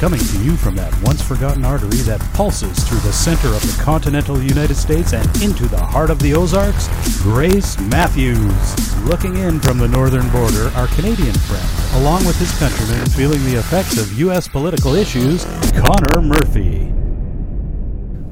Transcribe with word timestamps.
Coming 0.00 0.20
to 0.20 0.42
you 0.42 0.56
from 0.56 0.76
that 0.76 0.98
once 1.02 1.20
forgotten 1.20 1.62
artery 1.62 1.98
that 2.08 2.20
pulses 2.32 2.88
through 2.88 3.00
the 3.00 3.12
center 3.12 3.48
of 3.48 3.60
the 3.60 3.82
continental 3.82 4.42
United 4.42 4.76
States 4.76 5.12
and 5.12 5.26
into 5.42 5.66
the 5.66 5.76
heart 5.76 6.08
of 6.08 6.18
the 6.20 6.32
Ozarks, 6.32 6.88
Grace 7.18 7.78
Matthews. 7.78 9.04
Looking 9.04 9.36
in 9.36 9.60
from 9.60 9.76
the 9.76 9.88
northern 9.88 10.26
border, 10.30 10.68
our 10.74 10.86
Canadian 10.86 11.34
friend, 11.34 11.68
along 12.02 12.24
with 12.24 12.38
his 12.38 12.50
countrymen 12.58 13.04
feeling 13.10 13.44
the 13.44 13.58
effects 13.58 13.98
of 13.98 14.18
U.S. 14.20 14.48
political 14.48 14.94
issues, 14.94 15.44
Connor 15.76 16.22
Murphy. 16.22 16.90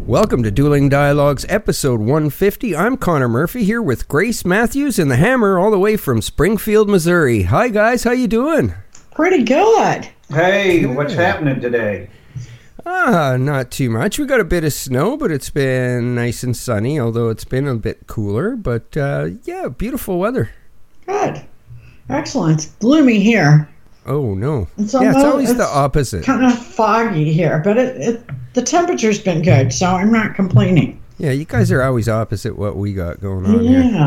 Welcome 0.07 0.43
to 0.45 0.51
Dueling 0.51 0.89
Dialogues, 0.89 1.45
episode 1.51 2.01
150. 2.01 2.75
I'm 2.75 2.97
Connor 2.97 3.29
Murphy 3.29 3.65
here 3.65 3.83
with 3.83 4.09
Grace 4.09 4.43
Matthews 4.43 4.99
and 4.99 5.11
the 5.11 5.17
Hammer, 5.17 5.59
all 5.59 5.71
the 5.71 5.79
way 5.79 5.99
from 5.99 6.23
Springfield, 6.23 6.89
Missouri. 6.89 7.43
Hi 7.43 7.69
guys, 7.69 8.05
how 8.05 8.13
you 8.13 8.27
doing? 8.27 8.73
Pretty 9.11 9.43
good. 9.45 10.09
Hey, 10.31 10.85
what's 10.85 11.15
happening 11.15 11.59
today? 11.59 12.11
Ah, 12.85 13.37
not 13.39 13.71
too 13.71 13.89
much. 13.89 14.19
We 14.19 14.27
got 14.27 14.41
a 14.41 14.45
bit 14.45 14.63
of 14.63 14.75
snow, 14.75 15.17
but 15.17 15.31
it's 15.31 15.49
been 15.49 16.15
nice 16.15 16.43
and 16.43 16.55
sunny, 16.55 17.01
although 17.01 17.31
it's 17.31 17.45
been 17.45 17.67
a 17.67 17.77
bit 17.77 18.07
cooler. 18.07 18.55
But 18.55 18.95
uh, 18.95 19.31
yeah, 19.45 19.69
beautiful 19.69 20.19
weather. 20.19 20.51
Good. 21.07 21.47
Excellent. 22.11 22.65
It's 22.65 22.67
gloomy 22.75 23.21
here. 23.21 23.71
Oh 24.05 24.35
no! 24.35 24.69
It's 24.79 24.95
yeah, 24.95 25.11
it's 25.11 25.25
always 25.25 25.55
the 25.55 25.67
opposite. 25.67 26.25
Kind 26.25 26.45
of 26.45 26.59
foggy 26.59 27.31
here, 27.31 27.61
but 27.63 27.77
it, 27.77 27.97
it 27.97 28.55
the 28.55 28.63
temperature's 28.63 29.21
been 29.21 29.43
good, 29.43 29.73
so 29.73 29.87
I'm 29.87 30.11
not 30.11 30.35
complaining. 30.35 31.03
Yeah, 31.19 31.33
you 31.33 31.45
guys 31.45 31.71
are 31.73 31.83
always 31.83 32.09
opposite 32.09 32.57
what 32.57 32.77
we 32.77 32.95
got 32.95 33.21
going 33.21 33.45
on 33.45 33.61
here. 33.61 33.81
Yeah, 33.81 34.07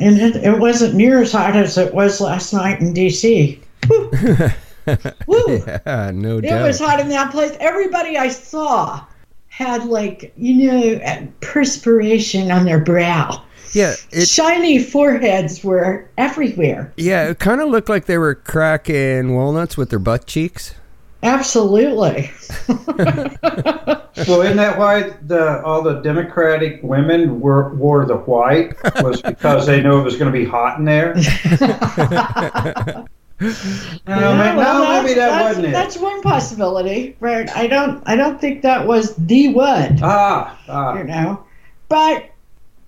and 0.00 0.18
it, 0.18 0.36
it 0.36 0.58
wasn't 0.58 0.94
near 0.94 1.20
as 1.20 1.32
hot 1.32 1.56
as 1.56 1.76
it 1.76 1.92
was 1.92 2.20
last 2.20 2.54
night 2.54 2.80
in 2.80 2.94
D.C. 2.94 3.60
Woo. 4.86 4.96
Woo. 5.26 5.62
Yeah, 5.66 6.10
no 6.14 6.38
It 6.38 6.42
doubt. 6.42 6.66
was 6.66 6.78
hot 6.78 7.00
in 7.00 7.08
that 7.10 7.30
place. 7.30 7.56
Everybody 7.60 8.16
I 8.16 8.28
saw 8.28 9.04
had 9.48 9.84
like 9.84 10.32
you 10.36 10.66
know 10.70 10.94
uh, 11.04 11.22
perspiration 11.40 12.50
on 12.50 12.64
their 12.64 12.80
brow. 12.80 13.42
yeah, 13.72 13.94
it 14.10 14.28
Shiny 14.28 14.82
foreheads 14.82 15.62
were 15.62 16.08
everywhere. 16.18 16.92
yeah, 16.96 17.28
it 17.28 17.38
kind 17.38 17.60
of 17.60 17.68
looked 17.68 17.88
like 17.88 18.06
they 18.06 18.18
were 18.18 18.34
cracking 18.34 19.34
walnuts 19.34 19.76
with 19.76 19.90
their 19.90 19.98
butt 19.98 20.26
cheeks. 20.26 20.74
Absolutely. 21.22 22.30
Well, 24.28 24.42
isn't 24.42 24.58
that 24.58 24.78
why 24.78 25.14
the 25.26 25.62
all 25.64 25.80
the 25.80 25.94
Democratic 26.02 26.80
women 26.82 27.40
were, 27.40 27.74
wore 27.74 28.04
the 28.04 28.16
white? 28.18 28.74
Was 29.02 29.22
because 29.22 29.64
they 29.66 29.82
knew 29.82 29.98
it 30.00 30.04
was 30.04 30.16
going 30.18 30.30
to 30.30 30.38
be 30.38 30.44
hot 30.44 30.78
in 30.78 30.84
there? 30.84 31.14
No, 34.06 34.18
Yeah, 34.18 34.34
ma- 34.36 34.56
well, 34.56 34.78
no, 34.78 34.80
that's- 34.84 35.02
maybe 35.04 35.14
that 35.14 35.30
that's, 35.30 35.44
wasn't 35.44 35.66
it. 35.66 35.72
That's 35.72 35.96
one 35.98 36.22
possibility, 36.22 37.16
right? 37.20 37.48
I 37.56 37.66
don't, 37.66 38.02
I 38.06 38.16
don't 38.16 38.40
think 38.40 38.62
that 38.62 38.86
was 38.86 39.14
the 39.16 39.48
one, 39.54 39.98
Ah, 40.02 40.58
you 40.66 40.72
ah. 40.72 41.02
know. 41.02 41.44
But 41.88 42.30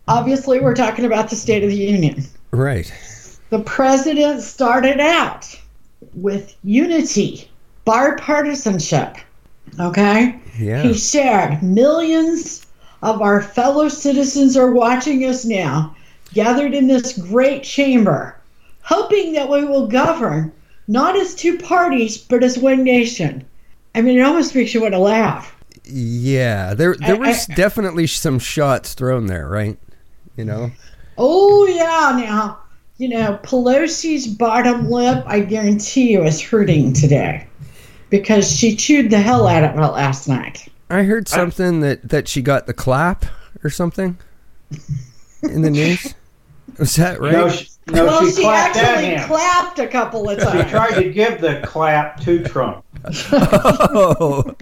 obviously, 0.09 0.61
we're 0.61 0.75
talking 0.75 1.05
about 1.05 1.31
the 1.31 1.37
State 1.37 1.63
of 1.65 1.71
the 1.71 1.77
Union. 1.77 2.25
Right. 2.51 2.93
The 3.51 3.61
president 3.61 4.41
started 4.43 5.01
out 5.01 5.47
with 6.15 6.57
unity, 6.65 7.49
bipartisanship. 7.87 9.17
Okay, 9.81 10.39
Yeah. 10.59 10.83
he 10.83 10.95
said 10.95 11.63
millions 11.63 12.65
of 13.03 13.21
our 13.23 13.43
fellow 13.43 13.89
citizens 13.89 14.57
are 14.57 14.71
watching 14.73 15.25
us 15.25 15.45
now, 15.45 15.95
gathered 16.33 16.75
in 16.75 16.87
this 16.87 17.17
great 17.19 17.63
chamber, 17.65 18.37
hoping 18.85 19.33
that 19.33 19.49
we 19.49 19.65
will 19.65 19.87
govern 19.89 20.53
not 20.87 21.17
as 21.17 21.35
two 21.35 21.59
parties 21.59 22.19
but 22.19 22.45
as 22.45 22.59
one 22.59 22.85
nation. 22.85 23.45
I 23.95 24.03
mean, 24.03 24.19
it 24.19 24.23
almost 24.23 24.55
makes 24.55 24.75
you 24.75 24.81
want 24.81 24.95
to 24.95 24.99
laugh. 24.99 25.55
Yeah, 25.85 26.75
there 26.75 26.95
there 26.99 27.17
I- 27.17 27.19
was 27.19 27.47
definitely 27.47 28.07
some 28.07 28.39
shots 28.39 28.95
thrown 28.95 29.27
there, 29.27 29.49
right? 29.49 29.77
You 30.37 30.45
know. 30.45 30.71
Oh 31.19 31.67
yeah, 31.67 32.19
now 32.25 32.59
you 32.99 33.09
know 33.09 33.39
Pelosi's 33.43 34.27
bottom 34.27 34.89
lip. 34.91 35.25
I 35.27 35.41
guarantee 35.41 36.13
you 36.13 36.25
is 36.25 36.41
hurting 36.41 36.93
today 36.93 37.47
because 38.11 38.51
she 38.51 38.75
chewed 38.77 39.11
the 39.11 39.19
hell 39.19 39.47
out 39.47 39.65
of 39.65 39.77
it 39.77 39.81
last 39.81 40.29
night. 40.29 40.69
I 40.91 41.03
heard 41.03 41.29
something 41.29 41.81
that 41.81 42.09
that 42.09 42.29
she 42.29 42.43
got 42.43 42.67
the 42.67 42.75
clap 42.75 43.25
or 43.63 43.71
something 43.71 44.17
in 45.43 45.63
the 45.63 45.71
news. 45.71 46.15
Was 46.79 46.97
that 46.97 47.21
right? 47.21 47.33
No, 47.33 47.49
she, 47.49 47.69
no, 47.89 48.07
well, 48.07 48.25
she, 48.25 48.33
she, 48.33 48.43
clapped 48.43 48.77
at 48.77 48.85
actually 48.85 49.07
him. 49.07 49.27
clapped 49.27 49.79
a 49.79 49.87
couple 49.87 50.29
of 50.29 50.39
times. 50.39 50.65
She 50.65 50.71
tried 50.71 50.95
to 50.95 51.11
give 51.11 51.41
the 51.41 51.61
clap 51.65 52.21
to 52.21 52.43
Trump. 52.43 52.85
oh, 53.33 54.55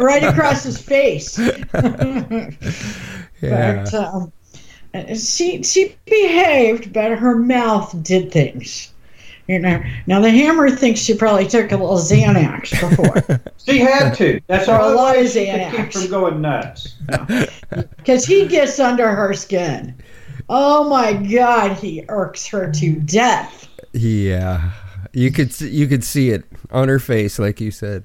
right 0.00 0.22
across 0.22 0.62
his 0.62 0.80
face. 0.80 1.38
yeah. 1.38 2.50
But 3.40 3.94
um, 3.94 4.32
she 5.16 5.62
she 5.62 5.96
behaved, 6.04 6.92
but 6.92 7.18
her 7.18 7.36
mouth 7.36 8.00
did 8.02 8.30
things. 8.30 8.92
You 9.48 9.58
know. 9.58 9.82
Now 10.06 10.20
the 10.20 10.30
hammer 10.30 10.70
thinks 10.70 11.00
she 11.00 11.14
probably 11.14 11.46
took 11.46 11.70
a 11.72 11.76
little 11.76 11.98
Xanax 11.98 12.70
before. 12.80 13.40
She 13.64 13.78
had 13.78 14.12
to. 14.16 14.42
That's 14.46 14.66
For 14.66 14.72
a 14.72 14.78
all 14.78 14.94
lot 14.94 15.16
of 15.16 15.26
she 15.26 15.46
could 15.46 15.72
keep 15.74 15.90
from 15.90 16.10
going 16.10 16.42
nuts. 16.42 16.96
because 17.96 18.26
he 18.26 18.46
gets 18.46 18.78
under 18.78 19.08
her 19.08 19.32
skin. 19.32 19.94
Oh 20.48 20.88
my 20.88 21.12
God, 21.14 21.76
he 21.76 22.04
irks 22.08 22.46
her 22.48 22.70
to 22.72 23.00
death. 23.00 23.68
Yeah. 23.92 24.70
You 25.12 25.30
could 25.30 25.58
you 25.60 25.86
could 25.86 26.04
see 26.04 26.30
it 26.30 26.44
on 26.70 26.88
her 26.88 26.98
face, 26.98 27.38
like 27.38 27.60
you 27.60 27.70
said. 27.70 28.04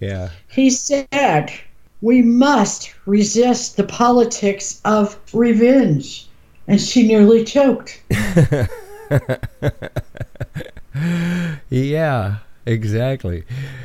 Yeah. 0.00 0.30
He 0.48 0.70
said, 0.70 1.52
We 2.00 2.22
must 2.22 2.94
resist 3.06 3.76
the 3.76 3.84
politics 3.84 4.80
of 4.84 5.18
revenge. 5.32 6.26
And 6.66 6.80
she 6.80 7.06
nearly 7.06 7.44
choked. 7.44 8.02
Yeah. 11.70 12.38
Exactly. 12.66 13.44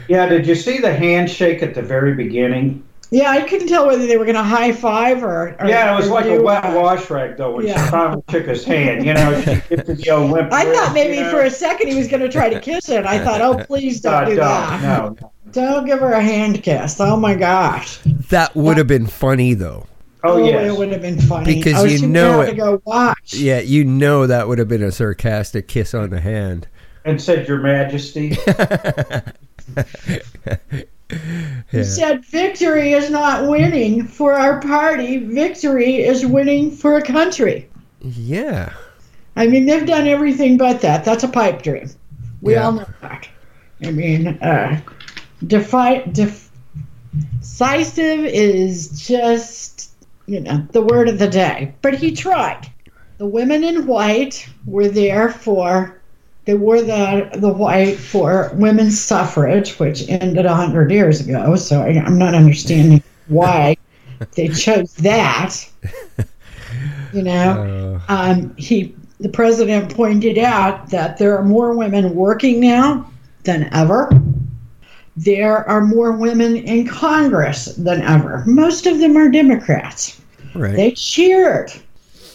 Yeah, 0.09 0.25
did 0.25 0.45
you 0.45 0.55
see 0.55 0.79
the 0.79 0.93
handshake 0.93 1.63
at 1.63 1.73
the 1.73 1.81
very 1.81 2.13
beginning? 2.15 2.83
Yeah, 3.13 3.29
I 3.29 3.43
couldn't 3.43 3.67
tell 3.67 3.85
whether 3.85 4.07
they 4.07 4.17
were 4.17 4.25
going 4.25 4.35
to 4.37 4.41
high 4.43 4.71
five 4.71 5.23
or. 5.23 5.55
or 5.61 5.67
Yeah, 5.67 5.93
it 5.93 5.95
was 5.95 6.09
like 6.09 6.25
a 6.25 6.41
wet 6.41 6.65
uh, 6.65 6.73
wash 6.75 7.07
rag 7.11 7.37
though 7.37 7.51
when 7.55 7.67
yeah. 7.67 7.85
she 7.85 7.91
finally 7.91 8.23
took 8.27 8.47
his 8.47 8.65
hand. 8.65 9.05
You 9.05 9.13
know, 9.13 9.39
she 9.41 9.61
gets 9.75 9.87
the 10.03 10.09
old 10.09 10.31
limp. 10.31 10.51
I 10.51 10.63
wrist, 10.65 10.79
thought 10.79 10.93
maybe 10.95 11.17
you 11.17 11.21
know? 11.23 11.29
for 11.29 11.41
a 11.43 11.51
second 11.51 11.89
he 11.89 11.95
was 11.95 12.07
going 12.07 12.23
to 12.23 12.29
try 12.29 12.49
to 12.49 12.59
kiss 12.59 12.89
it. 12.89 13.05
I 13.05 13.23
thought, 13.23 13.39
oh, 13.41 13.63
please 13.65 14.01
don't 14.01 14.23
No, 14.23 14.29
do 14.31 14.35
don't. 14.37 14.45
that. 14.47 14.81
No, 14.81 15.15
Don't 15.51 15.85
give 15.85 15.99
her 15.99 16.13
a 16.13 16.23
hand 16.23 16.63
kiss. 16.63 16.99
Oh 16.99 17.15
my 17.15 17.35
gosh. 17.35 17.99
That 18.29 18.55
would 18.55 18.77
have 18.77 18.87
been 18.87 19.05
funny 19.05 19.53
though. 19.53 19.85
Oh, 20.23 20.43
yes. 20.43 20.73
it 20.73 20.77
would 20.79 20.91
have 20.91 21.01
been 21.03 21.21
funny. 21.21 21.53
Because 21.53 21.75
I 21.75 21.83
was 21.83 22.01
you 22.01 22.07
know 22.07 22.41
it- 22.41 22.49
to 22.51 22.55
go 22.55 22.81
watch. 22.85 23.35
Yeah, 23.35 23.59
you 23.59 23.85
know 23.85 24.25
that 24.25 24.47
would 24.47 24.57
have 24.57 24.69
been 24.69 24.81
a 24.81 24.91
sarcastic 24.91 25.67
kiss 25.67 25.93
on 25.93 26.09
the 26.09 26.19
hand. 26.21 26.67
and 27.05 27.21
said, 27.21 27.47
"Your 27.47 27.59
Majesty." 27.59 28.35
He 31.73 31.79
Yeah. 31.79 31.85
said, 31.85 32.25
Victory 32.25 32.93
is 32.93 33.09
not 33.09 33.49
winning 33.49 34.05
for 34.05 34.33
our 34.33 34.59
party, 34.59 35.17
victory 35.17 36.03
is 36.03 36.23
winning 36.23 36.69
for 36.69 36.97
a 36.97 37.01
country. 37.01 37.67
Yeah. 37.99 38.69
I 39.35 39.47
mean, 39.47 39.65
they've 39.65 39.83
done 39.85 40.07
everything 40.07 40.55
but 40.55 40.81
that. 40.81 41.03
That's 41.03 41.23
a 41.23 41.27
pipe 41.27 41.63
dream. 41.63 41.89
We 42.43 42.53
Yeah. 42.53 42.65
all 42.65 42.73
know 42.73 42.85
that. 43.01 43.27
I 43.83 43.89
mean, 43.89 44.27
uh, 44.27 44.81
defi- 45.47 46.03
def- 46.11 46.51
decisive 47.39 48.23
is 48.25 48.89
just, 49.07 49.89
you 50.27 50.41
know, 50.41 50.67
the 50.73 50.83
word 50.83 51.09
of 51.09 51.17
the 51.17 51.27
day. 51.27 51.73
But 51.81 51.95
he 51.95 52.11
tried. 52.11 52.67
The 53.17 53.25
women 53.25 53.63
in 53.63 53.87
white 53.87 54.47
were 54.67 54.89
there 54.89 55.29
for, 55.29 55.99
they 56.45 56.55
wore 56.55 56.81
the, 56.81 57.29
the 57.35 57.51
white 57.51 57.97
for 57.97 58.51
women's 58.55 58.99
suffrage, 58.99 59.79
which 59.79 60.07
ended 60.09 60.45
100 60.45 60.91
years 60.91 61.21
ago. 61.21 61.55
So 61.55 61.81
I, 61.81 61.89
I'm 62.03 62.17
not 62.17 62.35
understanding 62.35 63.01
why 63.27 63.77
they 64.35 64.49
chose 64.49 64.93
that. 64.95 65.55
You 67.13 67.23
know? 67.23 67.99
Uh, 68.09 68.13
um, 68.13 68.55
he 68.57 68.95
the 69.19 69.29
president 69.29 69.95
pointed 69.95 70.37
out 70.37 70.89
that 70.89 71.17
there 71.17 71.37
are 71.37 71.43
more 71.43 71.73
women 71.73 72.13
working 72.13 72.59
now 72.59 73.09
than 73.43 73.69
ever. 73.73 74.09
There 75.15 75.67
are 75.69 75.81
more 75.81 76.11
women 76.11 76.57
in 76.57 76.87
Congress 76.87 77.65
than 77.75 78.01
ever. 78.01 78.43
Most 78.45 78.85
of 78.85 78.99
them 78.99 79.15
are 79.15 79.29
Democrats. 79.29 80.19
right. 80.55 80.75
They 80.75 80.91
cheered. 80.91 81.71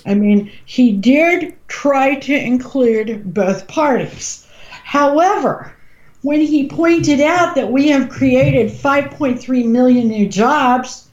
I 0.09 0.15
mean, 0.15 0.51
he 0.65 0.93
did 0.93 1.55
try 1.69 2.17
to 2.17 2.35
include 2.35 3.35
both 3.35 3.69
parties. 3.69 4.47
However, 4.85 5.73
when 6.23 6.41
he 6.41 6.67
pointed 6.67 7.21
out 7.21 7.55
that 7.55 7.71
we 7.71 7.89
have 7.89 8.09
created 8.09 8.73
5.3 8.73 9.67
million 9.67 10.09
new 10.09 10.29
jobs 10.29 11.09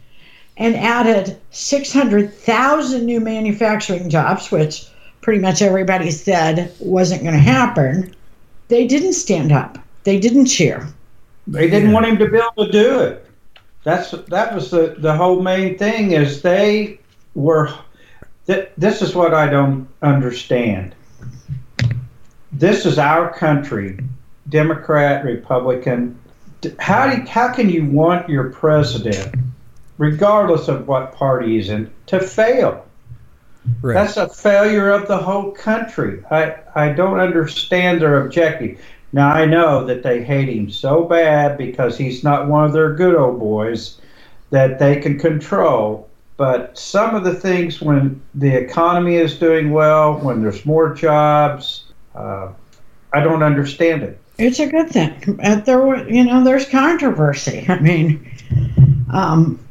and 0.58 0.76
added 0.76 1.38
600,000 1.52 3.06
new 3.06 3.20
manufacturing 3.20 4.10
jobs, 4.10 4.52
which 4.52 4.88
pretty 5.22 5.42
much 5.42 5.62
everybody 5.62 6.10
said 6.12 6.74
wasn't 6.80 7.22
going 7.22 7.34
to 7.34 7.40
happen, 7.40 8.16
they 8.68 8.88
didn't 8.88 9.14
stand 9.14 9.52
up. 9.52 9.78
They 10.04 10.20
didn't 10.20 10.46
cheer. 10.46 10.88
They 11.48 11.70
didn't 11.70 11.92
want 11.92 12.06
him 12.06 12.18
to 12.18 12.30
be 12.30 12.38
able 12.38 12.66
to 12.66 12.72
do 12.72 13.00
it. 13.02 13.28
That's 13.84 14.12
that 14.12 14.56
was 14.56 14.72
the 14.72 14.96
the 14.98 15.16
whole 15.16 15.42
main 15.42 15.78
thing 15.78 16.12
is 16.12 16.42
they 16.42 17.00
were. 17.36 17.70
Th- 18.48 18.70
this 18.78 19.02
is 19.02 19.16
what 19.16 19.34
I 19.34 19.48
don't 19.48 19.88
understand. 20.02 20.96
This 22.52 22.86
is 22.86 22.98
our 23.00 23.34
country, 23.34 24.00
Democrat, 24.50 25.26
Republican. 25.26 26.20
How 26.80 27.14
do 27.14 27.22
how 27.24 27.52
can 27.52 27.70
you 27.70 27.86
want 27.86 28.30
your 28.30 28.50
president, 28.52 29.36
regardless 29.98 30.68
of 30.68 30.88
what 30.88 31.14
party 31.14 31.56
he's 31.56 31.70
in, 31.70 31.92
to 32.08 32.20
fail? 32.20 32.86
Right. 33.82 33.94
That's 33.94 34.18
a 34.18 34.30
failure 34.30 34.92
of 34.92 35.08
the 35.08 35.18
whole 35.18 35.52
country. 35.52 36.24
I, 36.30 36.56
I 36.76 36.90
don't 36.90 37.20
understand 37.20 38.02
their 38.02 38.26
objective. 38.26 38.80
Now, 39.12 39.32
I 39.32 39.46
know 39.46 39.86
that 39.86 40.04
they 40.04 40.24
hate 40.24 40.50
him 40.50 40.70
so 40.70 41.04
bad 41.06 41.58
because 41.58 41.98
he's 41.98 42.24
not 42.24 42.48
one 42.48 42.66
of 42.66 42.74
their 42.74 42.94
good 42.94 43.16
old 43.16 43.40
boys 43.40 44.00
that 44.50 44.78
they 44.78 45.00
can 45.00 45.18
control. 45.18 46.10
But 46.38 46.78
some 46.78 47.16
of 47.16 47.24
the 47.24 47.34
things 47.34 47.82
when 47.82 48.22
the 48.34 48.54
economy 48.54 49.16
is 49.16 49.38
doing 49.38 49.72
well, 49.72 50.16
when 50.20 50.42
there's 50.42 50.66
more 50.66 50.94
jobs, 50.94 51.86
uh, 52.14 52.50
I 53.14 53.22
don't 53.22 53.44
understand 53.44 54.04
it. 54.04 54.20
It's 54.38 54.60
a 54.60 54.68
good 54.68 54.90
thing. 54.90 55.40
There, 55.66 56.10
you 56.10 56.26
know, 56.26 56.44
there's 56.44 56.68
controversy. 56.68 57.66
I 57.70 57.80
mean, 57.80 58.30
um, 59.14 59.66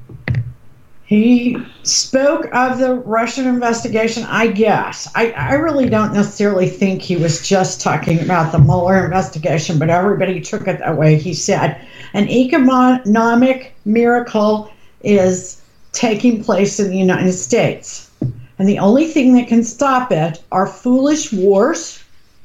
he 1.05 1.59
spoke 1.83 2.47
of 2.55 2.79
the 2.79 2.95
Russian 2.95 3.47
investigation. 3.47 4.25
I 4.25 4.47
guess 4.47 5.11
I, 5.15 5.33
I 5.33 5.55
really 5.55 5.91
don't 5.91 6.15
necessarily 6.15 6.67
think 6.67 7.03
he 7.03 7.17
was 7.17 7.47
just 7.47 7.83
talking 7.83 8.21
about 8.21 8.53
the 8.53 8.59
Mueller 8.59 9.05
investigation, 9.05 9.79
but 9.79 9.91
everybody 9.91 10.41
took 10.41 10.67
it 10.67 10.79
that 10.79 10.97
way. 10.97 11.17
He 11.17 11.35
said 11.35 11.87
an 12.15 12.27
economic 12.31 13.75
miracle 13.85 14.73
is 15.03 15.61
taking 15.95 16.45
place 16.45 16.79
in 16.79 16.91
the 16.91 16.99
United 16.99 17.33
States, 17.33 18.11
and 18.59 18.69
the 18.69 18.79
only 18.79 19.07
thing 19.07 19.35
that 19.35 19.49
can 19.49 19.65
stop 19.65 20.13
it 20.13 20.43
are 20.53 20.67
foolish 20.67 21.33
wars, 21.33 22.03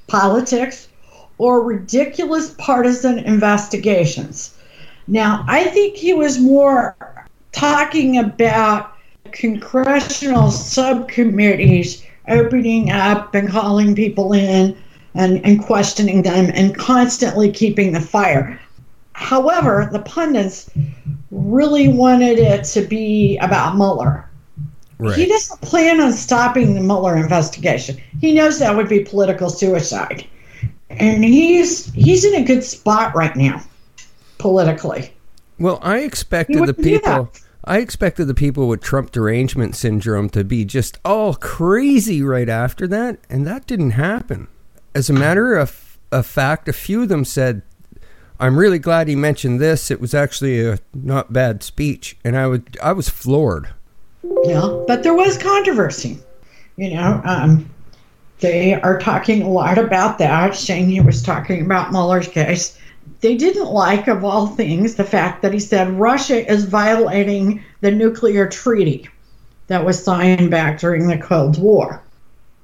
politics, 0.08 0.88
or 1.38 1.64
ridiculous 1.64 2.54
partisan 2.58 3.20
investigations. 3.20 4.56
Now, 5.08 5.44
I 5.48 5.66
think 5.66 5.96
he 5.96 6.14
was 6.14 6.40
more 6.40 6.96
talking 7.52 8.18
about 8.18 8.94
congressional 9.32 10.52
subcommittees 10.52 12.04
opening 12.28 12.92
up 12.92 13.34
and 13.34 13.50
calling 13.50 13.96
people 13.96 14.34
in 14.34 14.78
and, 15.16 15.44
and 15.44 15.64
questioning 15.64 16.22
them 16.22 16.52
and 16.54 16.78
constantly 16.78 17.52
keeping 17.52 17.92
the 17.92 18.02
fire. 18.02 18.60
However, 19.20 19.90
the 19.92 20.00
pundits 20.00 20.70
really 21.30 21.90
wanted 21.90 22.40
it 22.40 22.64
to 22.64 22.82
be 22.82 23.38
about 23.40 23.76
Mueller. 23.76 24.28
He 25.14 25.28
doesn't 25.28 25.62
plan 25.62 26.00
on 26.00 26.14
stopping 26.14 26.74
the 26.74 26.82
Mueller 26.82 27.18
investigation. 27.18 28.02
He 28.22 28.34
knows 28.34 28.60
that 28.60 28.76
would 28.76 28.88
be 28.88 29.02
political 29.02 29.50
suicide. 29.50 30.26
And 30.90 31.24
he's 31.24 31.92
he's 31.94 32.24
in 32.24 32.34
a 32.36 32.46
good 32.46 32.64
spot 32.64 33.14
right 33.14 33.36
now, 33.36 33.62
politically. 34.38 35.14
Well, 35.60 35.80
I 35.82 36.00
expected 36.00 36.66
the 36.66 36.74
people. 36.74 37.30
I 37.66 37.80
expected 37.80 38.26
the 38.26 38.34
people 38.34 38.70
with 38.70 38.82
Trump 38.82 39.12
derangement 39.12 39.76
syndrome 39.76 40.30
to 40.30 40.46
be 40.46 40.64
just 40.64 40.98
all 41.04 41.36
crazy 41.36 42.24
right 42.24 42.50
after 42.50 42.88
that, 42.88 43.20
and 43.30 43.46
that 43.46 43.68
didn't 43.68 43.92
happen. 43.92 44.48
As 44.96 45.10
a 45.10 45.14
matter 45.14 45.56
of, 45.56 45.98
of 46.12 46.26
fact, 46.26 46.70
a 46.70 46.74
few 46.74 47.04
of 47.04 47.10
them 47.10 47.26
said, 47.26 47.62
"I'm 48.40 48.58
really 48.58 48.80
glad 48.80 49.08
he 49.08 49.16
mentioned 49.16 49.60
this. 49.60 49.92
It 49.92 50.00
was 50.00 50.14
actually 50.14 50.66
a 50.66 50.80
not 50.94 51.34
bad 51.34 51.64
speech," 51.64 52.18
and 52.24 52.38
I 52.38 52.48
would 52.48 52.78
I 52.82 52.94
was 52.94 53.10
floored. 53.10 53.70
Yeah, 54.44 54.84
but 54.88 55.04
there 55.04 55.14
was 55.14 55.38
controversy. 55.38 56.20
You 56.76 56.96
know, 56.96 57.22
um, 57.26 57.70
they 58.40 58.74
are 58.74 59.00
talking 59.00 59.42
a 59.42 59.50
lot 59.50 59.78
about 59.78 60.18
that. 60.20 60.56
Shane 60.56 60.88
he 60.88 61.02
was 61.02 61.22
talking 61.22 61.66
about 61.66 61.92
Mueller's 61.92 62.28
case. 62.28 62.78
They 63.22 63.36
didn't 63.36 63.72
like, 63.72 64.08
of 64.08 64.24
all 64.24 64.48
things, 64.48 64.96
the 64.96 65.04
fact 65.04 65.42
that 65.42 65.54
he 65.54 65.60
said 65.60 66.00
Russia 66.00 66.50
is 66.50 66.64
violating 66.64 67.62
the 67.82 67.92
nuclear 67.92 68.48
treaty 68.48 69.10
that 69.68 69.84
was 69.84 70.02
signed 70.02 70.50
back 70.50 70.80
during 70.80 71.08
the 71.08 71.18
Cold 71.18 71.60
War. 71.62 72.02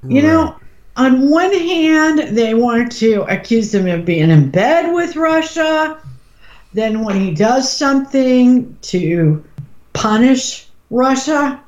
You 0.08 0.22
know, 0.22 0.56
on 0.98 1.30
one 1.30 1.52
hand, 1.54 2.36
they 2.38 2.54
want 2.54 2.92
to 2.94 3.24
accuse 3.24 3.74
him 3.74 3.88
of 3.88 4.06
being 4.06 4.30
in 4.30 4.50
bed 4.50 4.94
with 4.94 5.16
Russia. 5.16 5.98
Then, 6.74 7.04
when 7.04 7.16
he 7.20 7.34
does 7.34 7.72
something 7.72 8.78
to 8.84 9.44
punish 9.94 10.68
Russia, 10.90 11.60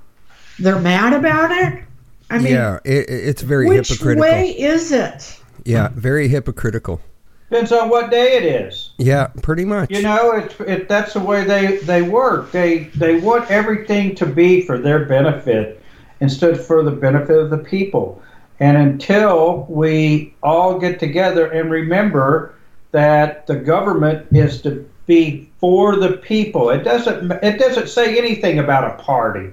they're 0.60 0.80
mad 0.80 1.14
about 1.14 1.52
it. 1.52 1.84
I 2.30 2.40
mean, 2.40 2.54
yeah, 2.54 2.80
it, 2.84 3.10
it- 3.10 3.28
it's 3.30 3.42
very 3.42 3.68
which 3.68 3.88
hypocritical. 3.90 4.22
way 4.22 4.50
is 4.52 4.92
it? 4.92 5.40
Yeah, 5.64 5.90
very 5.94 6.28
hypocritical. 6.28 7.02
Depends 7.50 7.72
on 7.72 7.88
what 7.90 8.12
day 8.12 8.36
it 8.38 8.44
is. 8.44 8.92
Yeah, 8.98 9.28
pretty 9.42 9.64
much. 9.64 9.90
You 9.90 10.02
know, 10.02 10.32
it's 10.32 10.60
it, 10.60 10.90
that's 10.90 11.14
the 11.14 11.22
way 11.22 11.46
they, 11.46 11.78
they 11.78 12.02
work. 12.02 12.52
They 12.52 12.86
they 12.96 13.20
want 13.22 13.50
everything 13.50 14.16
to 14.16 14.26
be 14.26 14.62
for 14.66 14.78
their 14.78 15.06
benefit 15.06 15.82
instead 16.20 16.60
for 16.60 16.84
the 16.84 16.92
benefit 16.92 17.38
of 17.38 17.50
the 17.50 17.58
people. 17.60 18.22
And 18.60 18.78
until 18.78 19.66
we 19.70 20.34
all 20.42 20.80
get 20.80 21.00
together 21.00 21.48
and 21.52 21.70
remember 21.70 22.56
that 22.92 23.46
the 23.46 23.56
government 23.56 24.28
is 24.32 24.62
to 24.64 24.90
be 25.06 25.50
for 25.60 25.96
the 25.96 26.18
people, 26.18 26.70
it 26.70 26.84
doesn't 26.84 27.32
it 27.44 27.60
doesn't 27.60 27.88
say 27.88 28.18
anything 28.18 28.60
about 28.60 29.00
a 29.00 29.04
party. 29.04 29.52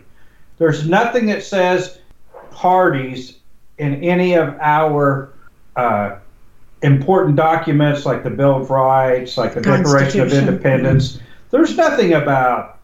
There's 0.58 0.88
nothing 0.88 1.26
that 1.26 1.42
says 1.42 1.98
parties 2.50 3.38
in 3.78 4.02
any 4.02 4.34
of 4.34 4.56
our 4.60 5.32
uh, 5.76 6.16
important 6.82 7.36
documents 7.36 8.06
like 8.06 8.22
the 8.22 8.30
Bill 8.30 8.56
of 8.56 8.70
Rights, 8.70 9.36
like 9.36 9.54
the 9.54 9.60
Declaration 9.60 10.20
of. 10.20 10.32
Independence. 10.32 11.18
There's 11.50 11.76
nothing 11.76 12.14
about 12.14 12.78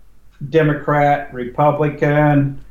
Democrat, 0.48 1.32
Republican. 1.32 2.62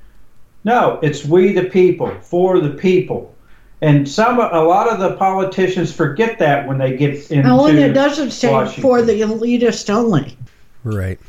No, 0.63 0.99
it's 1.01 1.25
we 1.25 1.53
the 1.53 1.65
people, 1.65 2.09
for 2.21 2.59
the 2.59 2.71
people. 2.71 3.33
And 3.81 4.07
some, 4.09 4.39
a 4.39 4.61
lot 4.61 4.91
of 4.91 4.99
the 4.99 5.15
politicians 5.15 5.93
forget 5.93 6.37
that 6.39 6.67
when 6.67 6.77
they 6.77 6.97
get 6.97 7.31
into. 7.31 7.49
Oh, 7.49 7.67
and 7.67 7.79
it 7.79 7.93
doesn't 7.93 8.31
say 8.31 8.51
Washington. 8.51 8.81
for 8.81 9.01
the 9.01 9.21
elitist 9.21 9.89
only. 9.89 10.37
right. 10.83 11.19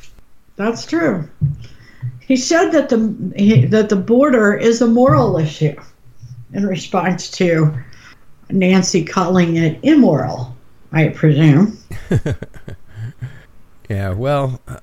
That's 0.57 0.85
true. 0.85 1.29
He 2.21 2.37
said 2.37 2.71
that 2.73 2.91
the 2.91 3.33
he, 3.37 3.65
that 3.67 3.89
the 3.89 3.97
border 3.97 4.53
is 4.55 4.83
a 4.83 4.87
moral 4.87 5.39
issue, 5.39 5.75
in 6.53 6.67
response 6.67 7.31
to 7.33 7.73
Nancy 8.51 9.05
calling 9.05 9.57
it 9.57 9.79
immoral. 9.83 10.55
I 10.93 11.09
presume. 11.09 11.79
Yeah, 13.91 14.13
well, 14.13 14.61
uh, 14.69 14.79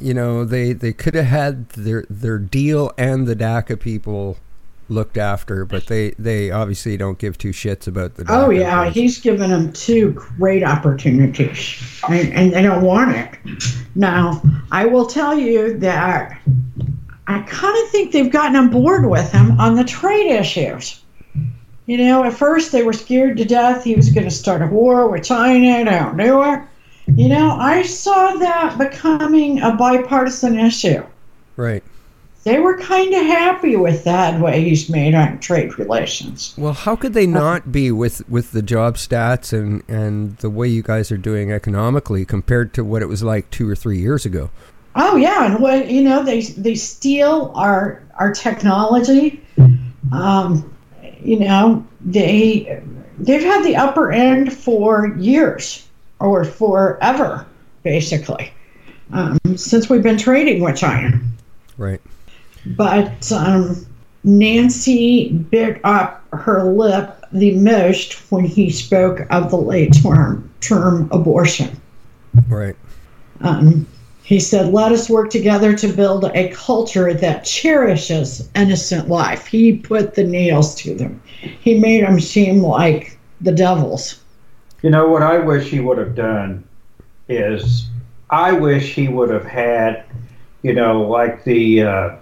you 0.00 0.14
know, 0.14 0.46
they, 0.46 0.72
they 0.72 0.94
could 0.94 1.14
have 1.14 1.26
had 1.26 1.68
their 1.70 2.06
their 2.08 2.38
deal 2.38 2.92
and 2.96 3.26
the 3.26 3.36
DACA 3.36 3.78
people 3.78 4.38
looked 4.88 5.16
after, 5.16 5.64
but 5.64 5.86
they, 5.86 6.10
they 6.18 6.50
obviously 6.50 6.96
don't 6.96 7.18
give 7.18 7.38
two 7.38 7.50
shits 7.50 7.86
about 7.86 8.14
the. 8.14 8.24
Oh 8.28 8.50
yeah, 8.50 8.88
he's 8.90 9.18
given 9.18 9.50
them 9.50 9.72
two 9.72 10.12
great 10.12 10.62
opportunities, 10.64 12.00
and, 12.08 12.32
and 12.32 12.52
they 12.52 12.62
don't 12.62 12.82
want 12.82 13.14
it. 13.14 13.64
Now, 13.94 14.42
I 14.70 14.86
will 14.86 15.06
tell 15.06 15.38
you 15.38 15.78
that 15.78 16.40
I 17.26 17.40
kind 17.42 17.84
of 17.84 17.90
think 17.90 18.12
they've 18.12 18.30
gotten 18.30 18.56
on 18.56 18.70
board 18.70 19.08
with 19.08 19.30
him 19.30 19.60
on 19.60 19.76
the 19.76 19.84
trade 19.84 20.30
issues. 20.30 21.02
You 21.86 21.98
know, 21.98 22.24
at 22.24 22.34
first 22.34 22.72
they 22.72 22.82
were 22.82 22.92
scared 22.92 23.36
to 23.38 23.44
death 23.44 23.84
he 23.84 23.94
was 23.94 24.10
going 24.10 24.24
to 24.24 24.30
start 24.30 24.62
a 24.62 24.66
war 24.66 25.08
with 25.08 25.24
China. 25.24 26.12
They 26.16 26.26
don't. 26.26 26.68
You 27.16 27.28
know, 27.28 27.52
I 27.52 27.82
saw 27.82 28.34
that 28.34 28.76
becoming 28.76 29.60
a 29.60 29.74
bipartisan 29.74 30.58
issue. 30.58 31.02
right. 31.56 31.82
They 32.48 32.60
were 32.60 32.78
kind 32.78 33.12
of 33.12 33.26
happy 33.26 33.76
with 33.76 34.04
that 34.04 34.40
way 34.40 34.64
he's 34.64 34.88
made 34.88 35.14
on 35.14 35.38
trade 35.38 35.78
relations. 35.78 36.54
Well, 36.56 36.72
how 36.72 36.96
could 36.96 37.12
they 37.12 37.26
not 37.26 37.70
be 37.70 37.92
with, 37.92 38.26
with 38.26 38.52
the 38.52 38.62
job 38.62 38.96
stats 38.96 39.52
and, 39.52 39.82
and 39.86 40.34
the 40.38 40.48
way 40.48 40.66
you 40.66 40.82
guys 40.82 41.12
are 41.12 41.18
doing 41.18 41.52
economically 41.52 42.24
compared 42.24 42.72
to 42.72 42.84
what 42.84 43.02
it 43.02 43.06
was 43.06 43.22
like 43.22 43.50
two 43.50 43.68
or 43.68 43.76
three 43.76 43.98
years 43.98 44.24
ago? 44.24 44.48
Oh 44.96 45.16
yeah, 45.16 45.44
and 45.44 45.60
what 45.60 45.90
you 45.90 46.00
know, 46.00 46.22
they 46.24 46.40
they 46.40 46.74
steal 46.74 47.52
our 47.54 48.02
our 48.18 48.32
technology. 48.32 49.42
Um, 50.10 50.74
you 51.22 51.38
know, 51.40 51.86
they 52.00 52.82
they've 53.18 53.42
had 53.42 53.62
the 53.62 53.76
upper 53.76 54.10
end 54.10 54.54
for 54.54 55.14
years 55.18 55.86
or 56.18 56.46
forever, 56.46 57.46
basically, 57.82 58.54
um, 59.12 59.38
since 59.54 59.90
we've 59.90 60.02
been 60.02 60.16
trading 60.16 60.62
with 60.62 60.78
China. 60.78 61.20
Right. 61.76 62.00
But 62.76 63.30
um, 63.32 63.86
Nancy 64.24 65.30
bit 65.30 65.80
up 65.84 66.24
her 66.32 66.64
lip 66.64 67.24
the 67.32 67.54
most 67.56 68.30
when 68.30 68.44
he 68.44 68.70
spoke 68.70 69.26
of 69.30 69.50
the 69.50 69.56
late 69.56 69.94
term 70.02 70.50
term 70.60 71.08
abortion. 71.12 71.80
Right. 72.48 72.76
Um, 73.40 73.86
he 74.22 74.40
said, 74.40 74.72
Let 74.72 74.92
us 74.92 75.08
work 75.08 75.30
together 75.30 75.74
to 75.76 75.88
build 75.88 76.24
a 76.24 76.50
culture 76.50 77.14
that 77.14 77.44
cherishes 77.44 78.48
innocent 78.54 79.08
life. 79.08 79.46
He 79.46 79.78
put 79.78 80.14
the 80.14 80.24
nails 80.24 80.74
to 80.76 80.94
them, 80.94 81.22
he 81.60 81.78
made 81.78 82.04
them 82.04 82.20
seem 82.20 82.62
like 82.62 83.18
the 83.40 83.52
devils. 83.52 84.20
You 84.82 84.90
know 84.90 85.08
what 85.08 85.22
I 85.22 85.38
wish 85.38 85.70
he 85.70 85.80
would 85.80 85.98
have 85.98 86.14
done 86.14 86.64
is 87.28 87.88
I 88.30 88.52
wish 88.52 88.94
he 88.94 89.08
would 89.08 89.30
have 89.30 89.46
had, 89.46 90.04
you 90.62 90.72
know, 90.72 91.02
like 91.02 91.44
the 91.44 91.82
uh, 91.82 92.16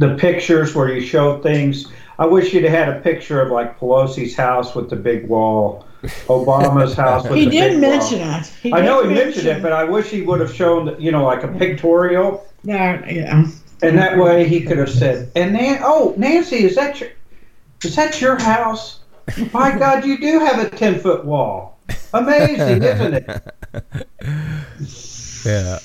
the 0.00 0.14
pictures 0.16 0.74
where 0.74 0.92
you 0.92 1.00
show 1.00 1.40
things. 1.42 1.86
I 2.18 2.24
wish 2.24 2.50
he'd 2.50 2.64
had 2.64 2.88
a 2.88 3.00
picture 3.00 3.40
of 3.40 3.50
like 3.50 3.78
Pelosi's 3.78 4.34
house 4.34 4.74
with 4.74 4.88
the 4.88 4.96
big 4.96 5.28
wall, 5.28 5.86
Obama's 6.26 6.94
house 7.04 7.24
with 7.24 7.34
He 7.34 7.44
the 7.44 7.50
did 7.50 7.70
big 7.72 7.80
mention 7.80 8.20
it. 8.20 8.74
I 8.74 8.80
know 8.80 9.02
did 9.02 9.10
he 9.10 9.14
mentioned 9.14 9.46
it, 9.46 9.62
but 9.62 9.72
I 9.72 9.84
wish 9.84 10.08
he 10.08 10.22
would 10.22 10.40
have 10.40 10.54
shown, 10.54 10.96
you 10.98 11.12
know, 11.12 11.24
like 11.24 11.44
a 11.44 11.48
pictorial, 11.48 12.46
that, 12.64 13.12
yeah. 13.12 13.44
and 13.82 13.98
that 13.98 14.18
way 14.18 14.48
he 14.48 14.62
could 14.62 14.78
have 14.78 14.90
said, 14.90 15.30
"And 15.36 15.52
Nan- 15.52 15.80
oh, 15.82 16.14
Nancy, 16.16 16.64
is 16.64 16.74
that 16.76 16.98
your 17.00 17.10
is 17.84 17.94
that 17.96 18.20
your 18.20 18.38
house? 18.40 19.00
My 19.52 19.78
God, 19.78 20.04
you 20.06 20.18
do 20.18 20.40
have 20.40 20.58
a 20.60 20.70
ten 20.74 20.98
foot 20.98 21.26
wall. 21.26 21.78
Amazing, 22.14 22.82
isn't 22.82 23.14
it?" 23.14 23.54
Yeah. 25.42 25.78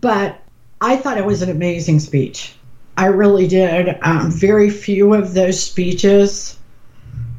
but 0.00 0.40
I 0.86 0.96
thought 0.96 1.18
it 1.18 1.26
was 1.26 1.42
an 1.42 1.50
amazing 1.50 1.98
speech. 1.98 2.54
I 2.96 3.06
really 3.06 3.48
did. 3.48 3.98
Um, 4.02 4.30
very 4.30 4.70
few 4.70 5.14
of 5.14 5.34
those 5.34 5.60
speeches 5.60 6.56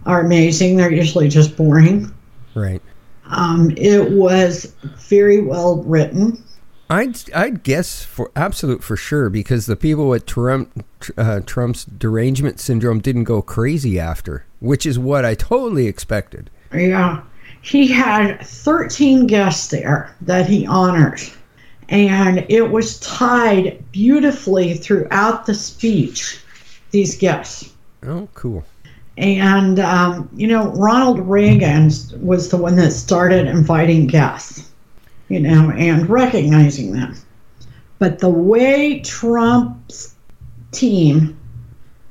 are 0.06 0.20
amazing. 0.20 0.76
They're 0.76 0.92
usually 0.92 1.30
just 1.30 1.56
boring. 1.56 2.14
Right. 2.56 2.82
Um, 3.28 3.72
it 3.78 4.12
was 4.12 4.76
very 4.98 5.40
well 5.40 5.82
written. 5.84 6.44
I'd 6.90 7.34
I'd 7.34 7.64
guess 7.64 8.04
for 8.04 8.32
absolute 8.36 8.84
for 8.84 8.98
sure 8.98 9.30
because 9.30 9.66
the 9.66 9.78
people 9.78 10.10
with 10.10 10.26
Trump 10.26 10.86
uh, 11.18 11.40
Trump's 11.46 11.86
derangement 11.86 12.60
syndrome 12.60 13.00
didn't 13.00 13.24
go 13.24 13.42
crazy 13.42 13.98
after, 13.98 14.46
which 14.60 14.86
is 14.86 15.00
what 15.00 15.24
I 15.24 15.36
totally 15.36 15.88
expected. 15.88 16.50
Yeah. 16.74 17.22
He 17.62 17.88
had 17.88 18.46
13 18.46 19.26
guests 19.28 19.70
there 19.70 20.14
that 20.22 20.48
he 20.48 20.66
honored. 20.66 21.22
And 21.90 22.46
it 22.50 22.72
was 22.72 23.00
tied 23.00 23.84
beautifully 23.92 24.74
throughout 24.74 25.46
the 25.46 25.54
speech, 25.54 26.40
these 26.92 27.18
gifts. 27.18 27.74
Oh, 28.04 28.28
cool. 28.34 28.66
And, 29.18 29.80
um, 29.80 30.30
you 30.36 30.48
know, 30.48 30.70
Ronald 30.74 31.20
Reagan 31.28 31.90
was 32.20 32.50
the 32.50 32.58
one 32.58 32.76
that 32.76 32.92
started 32.92 33.48
inviting 33.48 34.08
guests, 34.08 34.70
you 35.30 35.40
know, 35.40 35.72
and 35.72 36.08
recognizing 36.10 36.92
them. 36.92 37.16
But 38.00 38.20
the 38.20 38.30
way 38.30 39.00
Trump's 39.00 40.14
team 40.72 41.38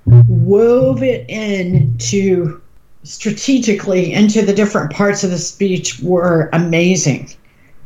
wove 0.06 1.02
it 1.02 1.28
into 1.28 2.60
strategically 3.02 4.12
into 4.12 4.42
the 4.42 4.52
different 4.52 4.92
parts 4.92 5.22
of 5.22 5.30
the 5.30 5.38
speech 5.38 6.00
were 6.00 6.50
amazing. 6.52 7.30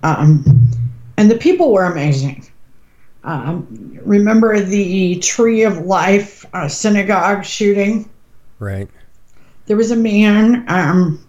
Um, 0.03 0.71
and 1.21 1.31
the 1.31 1.37
people 1.37 1.71
were 1.71 1.85
amazing. 1.85 2.47
Um, 3.25 4.01
remember 4.03 4.59
the 4.59 5.17
Tree 5.17 5.65
of 5.65 5.85
Life 5.85 6.47
uh, 6.55 6.67
synagogue 6.67 7.45
shooting? 7.45 8.09
Right. 8.59 8.89
There 9.67 9.77
was 9.77 9.91
a 9.91 9.97
man 9.97 10.65
um, 10.69 11.23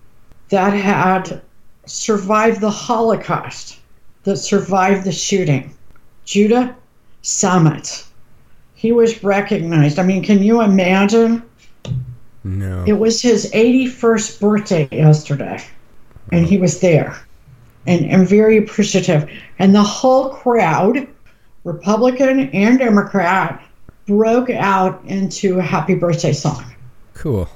that 0.48 0.70
had 0.70 1.42
survived 1.86 2.62
the 2.62 2.70
Holocaust, 2.72 3.80
that 4.24 4.38
survived 4.38 5.04
the 5.04 5.12
shooting. 5.12 5.76
Judah 6.24 6.74
Samet. 7.22 8.06
He 8.74 8.94
was 8.94 9.22
recognized. 9.26 10.00
I 10.00 10.04
mean, 10.04 10.24
can 10.24 10.42
you 10.42 10.62
imagine? 10.62 11.44
No. 12.46 12.86
It 12.88 12.94
was 12.94 13.22
his 13.22 13.52
81st 13.52 14.40
birthday 14.40 14.88
yesterday, 14.90 15.62
and 16.32 16.46
he 16.46 16.58
was 16.58 16.80
there 16.80 17.22
and, 17.88 18.06
and 18.06 18.28
very 18.28 18.58
appreciative. 18.58 19.30
And 19.60 19.74
the 19.76 19.84
whole 19.84 20.30
crowd, 20.30 21.08
Republican 21.64 22.50
and 22.50 22.80
Democrat, 22.80 23.64
broke 24.08 24.50
out 24.50 25.02
into 25.06 25.60
a 25.60 25.62
happy 25.62 25.96
birthday 25.96 26.34
song. 26.34 26.64
Cool. 27.14 27.48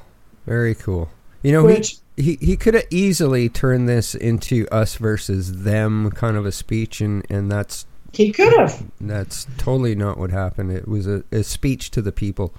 Very 0.46 0.76
cool. 0.76 1.10
You 1.44 1.52
know, 1.52 1.64
Which- 1.66 1.98
he, 2.16 2.36
he, 2.38 2.46
he 2.46 2.58
could 2.58 2.76
have 2.76 2.86
easily 2.90 3.50
turned 3.50 3.90
this 3.90 4.16
into 4.16 4.68
us 4.72 4.96
versus 4.96 5.64
them 5.64 6.12
kind 6.12 6.38
of 6.38 6.46
a 6.46 6.52
speech, 6.52 7.02
and, 7.02 7.26
and 7.30 7.52
that's 7.52 7.86
He 8.14 8.32
could 8.32 8.54
have. 8.54 8.84
that's 9.02 9.46
totally 9.58 9.96
not 9.96 10.18
what 10.18 10.32
happened. 10.32 10.72
It 10.72 10.88
was 10.88 11.08
a, 11.08 11.24
a 11.32 11.44
speech 11.44 11.92
to 11.92 12.02
the 12.02 12.12
people. 12.12 12.54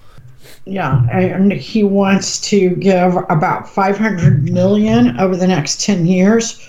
Yeah, 0.65 1.05
and 1.11 1.51
he 1.51 1.83
wants 1.83 2.39
to 2.49 2.69
give 2.75 3.17
about 3.29 3.67
500 3.67 4.43
million 4.43 5.19
over 5.19 5.35
the 5.35 5.47
next 5.47 5.81
10 5.81 6.05
years 6.05 6.65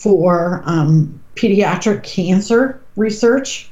for 0.00 0.62
um, 0.64 1.20
pediatric 1.36 2.02
cancer 2.02 2.80
research. 2.96 3.68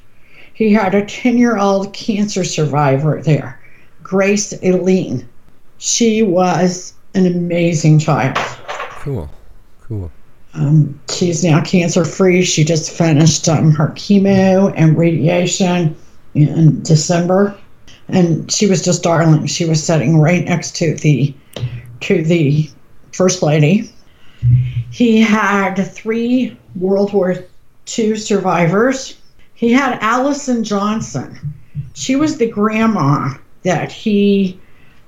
He 0.52 0.73
had 0.73 0.94
a 0.94 1.04
10 1.06 1.38
year 1.38 1.56
old 1.56 1.94
cancer 1.94 2.44
survivor 2.44 3.23
there, 3.23 3.58
Grace 4.02 4.52
Eline. 4.52 5.26
She 5.78 6.23
was 6.23 6.92
an 7.14 7.26
amazing 7.26 7.99
child. 7.99 8.37
Cool. 9.00 9.30
Cool. 9.80 10.11
Um, 10.52 11.00
she's 11.11 11.42
now 11.42 11.62
cancer 11.62 12.04
free. 12.04 12.42
She 12.42 12.64
just 12.64 12.90
finished 12.90 13.49
um, 13.49 13.70
her 13.73 13.88
chemo 13.88 14.73
and 14.76 14.99
radiation 14.99 15.97
in 16.35 16.82
December, 16.82 17.56
and 18.08 18.50
she 18.50 18.66
was 18.66 18.85
just 18.85 19.02
darling. 19.02 19.47
She 19.47 19.64
was 19.64 19.82
sitting 19.82 20.18
right 20.18 20.44
next 20.44 20.76
to 20.76 20.94
the 20.97 21.35
to 22.00 22.23
the 22.23 22.68
first 23.12 23.42
lady. 23.42 23.90
He 24.90 25.21
had 25.21 25.75
three 25.76 26.57
World 26.75 27.12
War 27.12 27.35
II 27.99 28.16
survivors. 28.16 29.18
He 29.54 29.73
had 29.73 29.99
Allison 30.00 30.64
Johnson. 30.64 31.38
She 31.95 32.16
was 32.16 32.38
the 32.38 32.49
grandma 32.50 33.35
that 33.64 33.92
he 33.92 34.59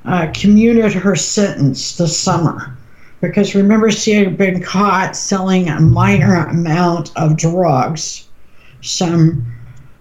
uh, 0.04 0.30
commuted 0.34 0.92
her 0.92 1.14
sentence 1.16 1.96
this 1.96 2.18
summer 2.18 2.76
because 3.20 3.54
remember 3.54 3.90
she 3.90 4.12
had 4.12 4.36
been 4.36 4.62
caught 4.62 5.14
selling 5.14 5.68
a 5.68 5.78
minor 5.80 6.46
amount 6.46 7.12
of 7.16 7.36
drugs 7.36 8.26
some 8.80 9.44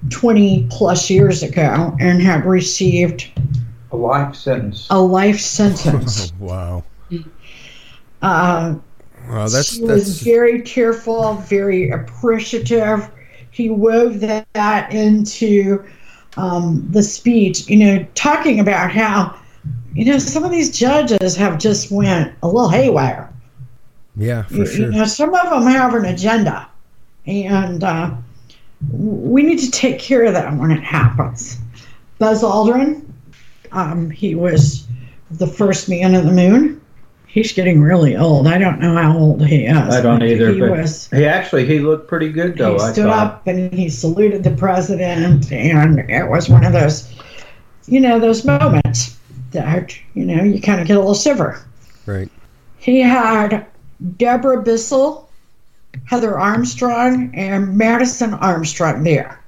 20 0.09 0.67
plus 0.71 1.09
years 1.09 1.43
ago 1.43 1.95
and 1.99 2.21
had 2.21 2.45
received 2.45 3.29
A 3.91 3.97
life 3.97 4.35
sentence. 4.35 4.87
a 4.89 4.99
life 4.99 5.39
sentence. 5.39 6.31
wow. 6.39 6.83
Uh, 8.21 8.75
Wow, 9.29 9.47
that's 9.47 9.75
she 9.75 9.83
was 9.83 10.21
very 10.21 10.61
tearful, 10.63 11.35
very 11.35 11.91
appreciative. 11.91 13.09
He 13.51 13.69
wove 13.69 14.19
that, 14.21 14.47
that 14.53 14.91
into 14.91 15.83
um, 16.37 16.87
the 16.89 17.03
speech, 17.03 17.67
you 17.67 17.77
know, 17.77 18.05
talking 18.15 18.59
about 18.59 18.91
how, 18.91 19.37
you 19.93 20.05
know, 20.05 20.17
some 20.17 20.43
of 20.43 20.51
these 20.51 20.77
judges 20.77 21.35
have 21.35 21.59
just 21.59 21.91
went 21.91 22.33
a 22.41 22.47
little 22.47 22.69
haywire. 22.69 23.31
yeah, 24.15 24.43
for 24.43 24.55
You- 24.55 24.65
sure. 24.65 24.91
You 24.91 24.97
know, 24.99 25.05
some 25.05 25.33
of 25.33 25.49
them 25.49 25.63
have 25.63 25.93
an 25.93 26.05
agenda, 26.05 26.67
and 27.25 27.83
uh, 27.83 28.11
we 28.91 29.43
need 29.43 29.59
to 29.59 29.71
take 29.71 29.99
care 29.99 30.23
of 30.23 30.33
that 30.33 30.55
when 30.55 30.71
it 30.71 30.83
happens. 30.83 31.57
Buzz 32.17 32.43
Aldrin, 32.43 33.05
um, 33.71 34.09
he 34.09 34.35
was 34.35 34.87
the 35.31 35.47
first 35.47 35.89
man 35.89 36.15
on 36.15 36.25
the 36.25 36.31
moon. 36.31 36.81
He's 37.31 37.53
getting 37.53 37.79
really 37.79 38.15
old. 38.15 38.47
I 38.47 38.57
don't 38.57 38.79
know 38.79 38.95
how 38.95 39.15
old 39.15 39.45
he 39.45 39.65
is. 39.65 39.77
I 39.77 40.01
don't 40.01 40.23
either, 40.23 40.51
He 40.51 40.59
but 40.59 40.71
was. 40.71 41.07
he 41.11 41.25
actually 41.25 41.65
he 41.67 41.77
looked 41.79 42.07
pretty 42.07 42.31
good 42.31 42.57
though. 42.57 42.73
he 42.73 42.79
I 42.83 42.91
stood 42.91 43.05
thought. 43.05 43.27
up 43.35 43.47
and 43.47 43.71
he 43.71 43.87
saluted 43.87 44.43
the 44.43 44.51
president, 44.51 45.51
and 45.51 45.99
it 46.09 46.27
was 46.27 46.49
one 46.49 46.65
of 46.65 46.73
those, 46.73 47.13
you 47.85 47.99
know, 47.99 48.19
those 48.19 48.45
moments 48.45 49.15
that 49.51 49.95
you 50.15 50.25
know 50.25 50.43
you 50.43 50.59
kind 50.59 50.81
of 50.81 50.87
get 50.87 50.97
a 50.97 50.99
little 50.99 51.13
shiver. 51.13 51.63
right. 52.07 52.29
He 52.79 52.99
had 52.99 53.67
Deborah 54.17 54.63
Bissell, 54.63 55.29
Heather 56.05 56.39
Armstrong, 56.39 57.29
and 57.35 57.77
Madison 57.77 58.33
Armstrong 58.33 59.03
there. 59.03 59.39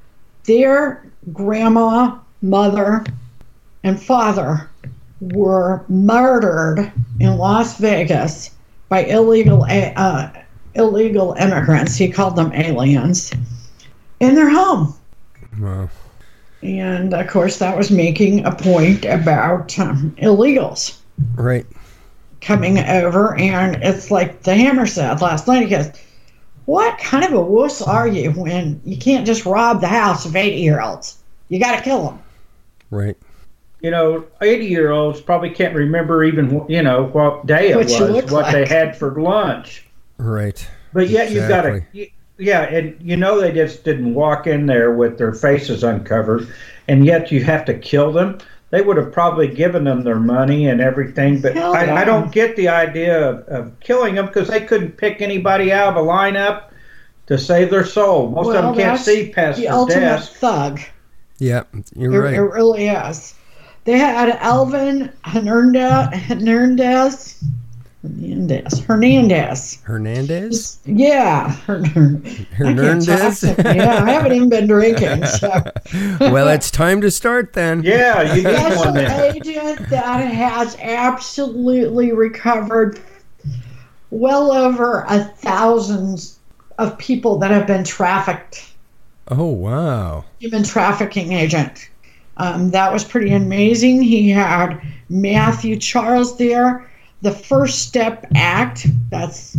Their 0.44 1.04
grandma, 1.34 2.18
mother, 2.44 3.04
and 3.84 4.00
father 4.02 4.70
were 5.22 5.86
murdered 5.88 6.92
in 7.20 7.38
Las 7.38 7.78
Vegas 7.78 8.52
by 8.90 9.04
illegal 9.06 9.66
uh, 9.70 10.32
illegal 10.74 11.34
immigrants. 11.34 11.96
He 11.96 12.10
called 12.12 12.36
them 12.36 12.52
aliens 12.54 13.32
in 14.20 14.36
their 14.36 14.50
home. 14.50 14.94
Wow. 15.60 15.90
And 16.64 17.14
of 17.14 17.28
course, 17.28 17.60
that 17.60 17.78
was 17.78 17.90
making 17.90 18.46
a 18.46 18.52
point 18.54 19.06
about 19.06 19.78
um, 19.80 20.16
illegals 20.20 20.98
Right. 21.36 21.66
coming 22.40 22.80
over, 22.80 23.36
and 23.40 23.82
it's 23.84 24.12
like 24.12 24.44
the 24.44 24.56
Hammer 24.56 24.86
said 24.86 25.22
last 25.22 25.48
night. 25.48 25.64
He 25.64 25.70
goes, 25.70 25.92
what 26.66 27.00
kind 27.00 27.26
of 27.26 27.34
a 27.34 27.42
wuss 27.42 27.82
are 27.82 28.08
you 28.08 28.32
when 28.32 28.80
you 28.86 28.98
can't 28.98 29.26
just 29.26 29.46
rob 29.46 29.82
the 29.82 29.88
house 29.88 30.26
of 30.26 30.36
80 30.36 30.58
year 30.58 30.82
olds? 30.82 31.18
You 31.50 31.60
got 31.60 31.78
to 31.78 31.84
kill 31.84 32.06
them. 32.06 32.20
Right. 32.92 33.18
You 33.82 33.92
know, 33.92 34.26
80 34.42 34.66
year 34.66 34.92
olds 34.92 35.22
probably 35.22 35.50
can't 35.50 35.76
remember 35.76 36.24
even, 36.24 36.66
you 36.70 36.84
know, 36.84 37.06
what 37.06 37.46
day 37.48 37.72
it 37.72 37.76
What 37.76 37.86
was, 37.86 38.00
look 38.00 38.32
what 38.32 38.52
they 38.52 38.66
had 38.66 38.96
for 38.96 39.20
lunch. 39.20 39.86
Right. 40.18 40.66
But 40.94 41.10
yet 41.10 41.32
you've 41.32 41.48
got 41.50 41.64
to, 41.64 41.84
yeah, 42.38 42.62
and 42.64 42.96
you 43.02 43.18
know 43.18 43.40
they 43.40 43.52
just 43.52 43.84
didn't 43.84 44.14
walk 44.14 44.46
in 44.48 44.66
there 44.66 44.92
with 44.94 45.18
their 45.18 45.34
faces 45.34 45.84
uncovered, 45.84 46.48
and 46.88 47.06
yet 47.06 47.32
you 47.32 47.44
have 47.44 47.66
to 47.66 47.74
kill 47.78 48.12
them. 48.12 48.40
They 48.72 48.82
would 48.82 48.98
have 48.98 49.12
probably 49.12 49.48
given 49.48 49.84
them 49.84 50.04
their 50.04 50.20
money 50.20 50.68
and 50.68 50.80
everything, 50.82 51.42
but 51.42 51.58
I. 51.58 52.02
I 52.02 52.06
don't 52.06 52.32
get 52.32 52.56
the 52.56 52.68
idea 52.70 53.30
of, 53.30 53.48
of 53.48 53.80
killing 53.80 54.16
them 54.16 54.28
because 54.28 54.48
they 54.48 54.62
couldn't 54.62 54.98
pick 54.98 55.22
anybody 55.22 55.72
out 55.72 55.96
of 55.96 56.04
a 56.04 56.08
lineup 56.08 56.66
to 57.28 57.38
save 57.38 57.70
their 57.70 57.86
soul. 57.86 58.30
Most 58.30 58.48
of 58.56 58.64
them 58.64 58.76
can't 58.76 59.00
see 59.00 59.32
past 59.32 59.58
The 59.58 59.64
their 59.64 59.74
ultimate 59.74 60.00
desk. 60.00 60.34
thug. 60.34 60.80
Yeah, 61.40 61.64
It, 61.74 61.92
you're 61.96 62.14
it 62.28 62.40
right. 62.40 62.54
really 62.54 62.88
is. 62.88 63.34
They 63.84 63.98
had 63.98 64.30
Alvin 64.38 65.12
Hernandez. 65.24 66.20
Hernandez. 66.28 67.44
Hernandez. 68.04 68.80
Hernandez. 68.84 69.80
Hernandez? 69.84 70.80
Yeah. 70.86 71.52
Hernandez? 71.52 72.46
I 72.60 72.74
can't 72.74 73.06
talk 73.06 73.56
to- 73.66 73.76
yeah, 73.76 74.04
I 74.04 74.12
haven't 74.12 74.32
even 74.34 74.50
been 74.50 74.68
drinking. 74.68 75.24
So. 75.26 75.50
well, 76.32 76.48
it's 76.50 76.72
time 76.72 77.02
to 77.02 77.12
start 77.12 77.54
then. 77.54 77.84
Yeah, 77.84 78.34
you 78.34 78.44
need 78.44 78.54
one 78.54 78.72
special 78.72 78.92
then. 78.94 79.36
agent 79.36 79.90
that 79.90 80.20
has 80.34 80.76
absolutely 80.80 82.12
recovered 82.12 83.00
well 84.10 84.52
over 84.52 85.06
a 85.08 85.24
thousand 85.24 86.32
of 86.80 86.98
people 86.98 87.38
that 87.40 87.52
have 87.52 87.68
been 87.68 87.84
trafficked. 87.84 88.72
Oh, 89.28 89.46
wow. 89.46 90.26
Human 90.40 90.64
trafficking 90.64 91.34
agent. 91.34 91.90
Um, 92.42 92.72
that 92.72 92.92
was 92.92 93.04
pretty 93.04 93.34
amazing. 93.34 94.02
He 94.02 94.32
had 94.32 94.82
Matthew 95.10 95.78
Charles 95.78 96.40
there. 96.40 96.90
The 97.22 97.32
First 97.32 97.88
Step 97.88 98.26
Act, 98.34 98.88
that's 99.12 99.56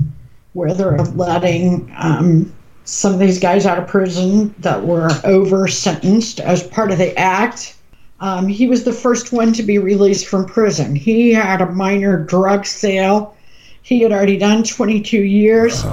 where 0.55 0.75
they're 0.75 0.99
letting 0.99 1.95
um, 1.97 2.53
some 2.83 3.13
of 3.13 3.21
these 3.21 3.39
guys 3.39 3.67
out 3.67 3.79
of 3.79 3.87
prison 3.87 4.53
that 4.59 4.85
were 4.85 5.11
over 5.23 5.69
sentenced 5.69 6.41
as 6.41 6.65
part 6.65 6.91
of 6.91 6.99
the 6.99 7.17
act. 7.17 7.77
Um, 8.19 8.49
he 8.49 8.67
was 8.67 8.83
the 8.83 8.93
first 8.93 9.33
one 9.33 9.53
to 9.53 9.63
be 9.63 9.79
released 9.79 10.27
from 10.27 10.45
prison. 10.45 10.97
He 10.97 11.33
had 11.33 11.61
a 11.61 11.71
minor 11.71 12.19
drug 12.19 12.67
sale. 12.67 13.37
He 13.83 14.01
had 14.01 14.11
already 14.11 14.39
done 14.39 14.65
22 14.65 15.19
years. 15.19 15.85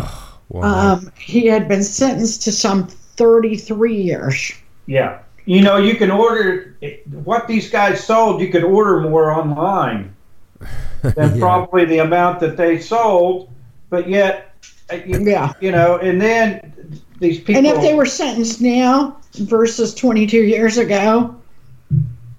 Wow. 0.50 0.64
Um, 0.64 1.12
he 1.20 1.46
had 1.46 1.68
been 1.68 1.84
sentenced 1.84 2.42
to 2.44 2.52
some 2.52 2.88
33 2.88 3.96
years. 3.96 4.54
Yeah. 4.88 5.20
You 5.50 5.62
know, 5.64 5.78
you 5.78 5.96
can 5.96 6.12
order 6.12 6.78
what 7.24 7.48
these 7.48 7.72
guys 7.72 8.04
sold. 8.04 8.40
You 8.40 8.50
could 8.50 8.64
order 8.64 9.00
more 9.00 9.32
online 9.32 10.14
than 11.02 11.16
Yeah. 11.18 11.40
probably 11.40 11.86
the 11.86 11.98
amount 11.98 12.40
that 12.42 12.56
they 12.56 12.80
sold, 12.80 13.50
but 13.90 14.08
yet, 14.08 14.54
uh, 14.94 14.98
you, 15.08 15.20
Yeah. 15.28 15.54
you 15.60 15.72
know, 15.72 15.98
and 15.98 16.22
then 16.22 16.72
these 17.20 17.40
people. 17.40 17.56
And 17.56 17.66
if 17.66 17.82
they 17.82 17.96
were 17.96 18.06
sentenced 18.06 18.62
now 18.62 19.18
versus 19.40 19.96
22 19.96 20.38
years 20.38 20.78
ago, 20.78 21.36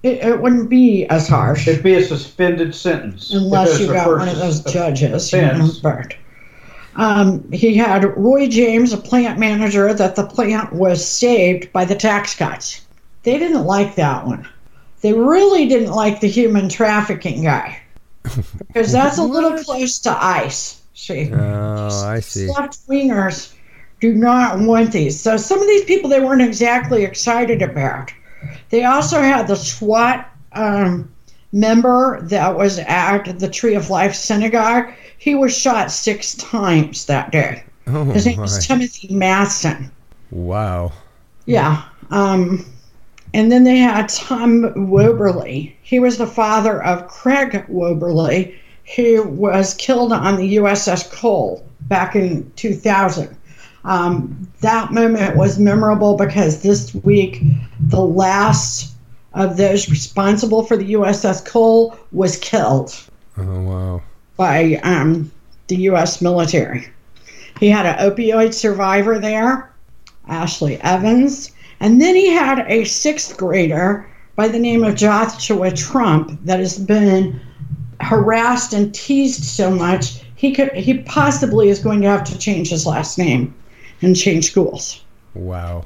it, 0.04 0.18
it 0.18 0.40
wouldn't 0.40 0.70
be 0.70 1.04
as 1.06 1.26
harsh 1.26 1.66
it'd 1.66 1.82
be 1.82 1.94
a 1.94 2.04
suspended 2.04 2.76
sentence 2.76 3.32
unless 3.32 3.80
you 3.80 3.88
got 3.88 4.06
one 4.06 4.28
of 4.28 4.36
those 4.38 4.60
judges. 4.72 5.32
You 5.32 5.40
know, 5.40 5.48
offense. 5.50 5.78
but, 5.80 6.14
um, 6.94 7.50
he 7.50 7.74
had 7.74 8.04
Roy 8.16 8.46
James, 8.46 8.92
a 8.92 8.96
plant 8.98 9.40
manager, 9.40 9.92
that 9.92 10.14
the 10.14 10.26
plant 10.26 10.72
was 10.72 11.04
saved 11.04 11.72
by 11.72 11.84
the 11.84 11.96
tax 11.96 12.36
cuts. 12.36 12.86
They 13.22 13.38
didn't 13.38 13.64
like 13.64 13.96
that 13.96 14.26
one. 14.26 14.48
They 15.00 15.12
really 15.12 15.66
didn't 15.66 15.92
like 15.92 16.20
the 16.20 16.28
human 16.28 16.68
trafficking 16.68 17.42
guy 17.42 17.80
because 18.66 18.92
that's 18.92 19.18
a 19.18 19.22
little 19.22 19.56
close 19.64 19.98
to 20.00 20.24
ice. 20.24 20.82
See. 20.94 21.30
Oh, 21.32 22.04
I 22.06 22.20
see. 22.20 22.48
left 22.48 22.86
wingers 22.86 23.54
do 24.00 24.14
not 24.14 24.58
want 24.58 24.92
these. 24.92 25.18
So 25.20 25.36
some 25.36 25.60
of 25.60 25.66
these 25.66 25.84
people 25.84 26.10
they 26.10 26.20
weren't 26.20 26.42
exactly 26.42 27.04
excited 27.04 27.62
about. 27.62 28.12
They 28.70 28.84
also 28.84 29.20
had 29.20 29.46
the 29.46 29.56
SWAT 29.56 30.28
um, 30.52 31.10
member 31.52 32.20
that 32.22 32.56
was 32.56 32.78
at 32.80 33.38
the 33.38 33.48
Tree 33.48 33.74
of 33.74 33.90
Life 33.90 34.14
Synagogue. 34.14 34.92
He 35.18 35.34
was 35.34 35.56
shot 35.56 35.90
six 35.90 36.34
times 36.36 37.06
that 37.06 37.32
day. 37.32 37.64
Oh, 37.86 38.04
His 38.04 38.26
name 38.26 38.40
was. 38.40 38.66
Timothy 38.66 39.14
Matson. 39.14 39.90
Wow. 40.30 40.92
Yeah. 41.46 41.84
Um, 42.10 42.64
and 43.34 43.50
then 43.50 43.64
they 43.64 43.78
had 43.78 44.08
Tom 44.08 44.62
Wibberley. 44.74 45.74
He 45.82 45.98
was 46.00 46.18
the 46.18 46.26
father 46.26 46.82
of 46.82 47.08
Craig 47.08 47.64
Wibberley, 47.68 48.54
who 48.96 49.22
was 49.24 49.74
killed 49.74 50.12
on 50.12 50.36
the 50.36 50.56
USS 50.56 51.10
Cole 51.12 51.64
back 51.82 52.16
in 52.16 52.50
2000. 52.56 53.36
Um, 53.84 54.48
that 54.60 54.92
moment 54.92 55.36
was 55.36 55.58
memorable 55.58 56.16
because 56.16 56.62
this 56.62 56.94
week, 56.94 57.40
the 57.80 58.00
last 58.00 58.94
of 59.32 59.56
those 59.56 59.88
responsible 59.88 60.64
for 60.64 60.76
the 60.76 60.92
USS 60.94 61.46
Cole 61.46 61.96
was 62.12 62.36
killed 62.38 62.94
Oh, 63.38 63.60
wow. 63.62 64.02
by 64.36 64.74
um, 64.82 65.30
the 65.68 65.76
U.S. 65.76 66.20
military. 66.20 66.88
He 67.58 67.68
had 67.70 67.86
an 67.86 67.98
opioid 68.10 68.52
survivor 68.54 69.18
there, 69.18 69.70
Ashley 70.28 70.76
Evans, 70.80 71.52
and 71.80 72.00
then 72.00 72.14
he 72.14 72.30
had 72.30 72.64
a 72.68 72.84
sixth 72.84 73.36
grader 73.36 74.08
by 74.36 74.48
the 74.48 74.58
name 74.58 74.84
of 74.84 74.94
Joshua 74.94 75.70
Trump 75.70 76.38
that 76.44 76.60
has 76.60 76.78
been 76.78 77.40
harassed 78.00 78.72
and 78.72 78.94
teased 78.94 79.44
so 79.44 79.70
much 79.70 80.22
he 80.40 80.52
could 80.52 80.72
he 80.72 80.98
possibly 81.00 81.68
is 81.68 81.78
going 81.78 82.00
to 82.00 82.08
have 82.08 82.24
to 82.24 82.38
change 82.38 82.70
his 82.70 82.86
last 82.86 83.18
name 83.18 83.54
and 84.00 84.16
change 84.16 84.46
schools. 84.46 85.04
Wow. 85.34 85.84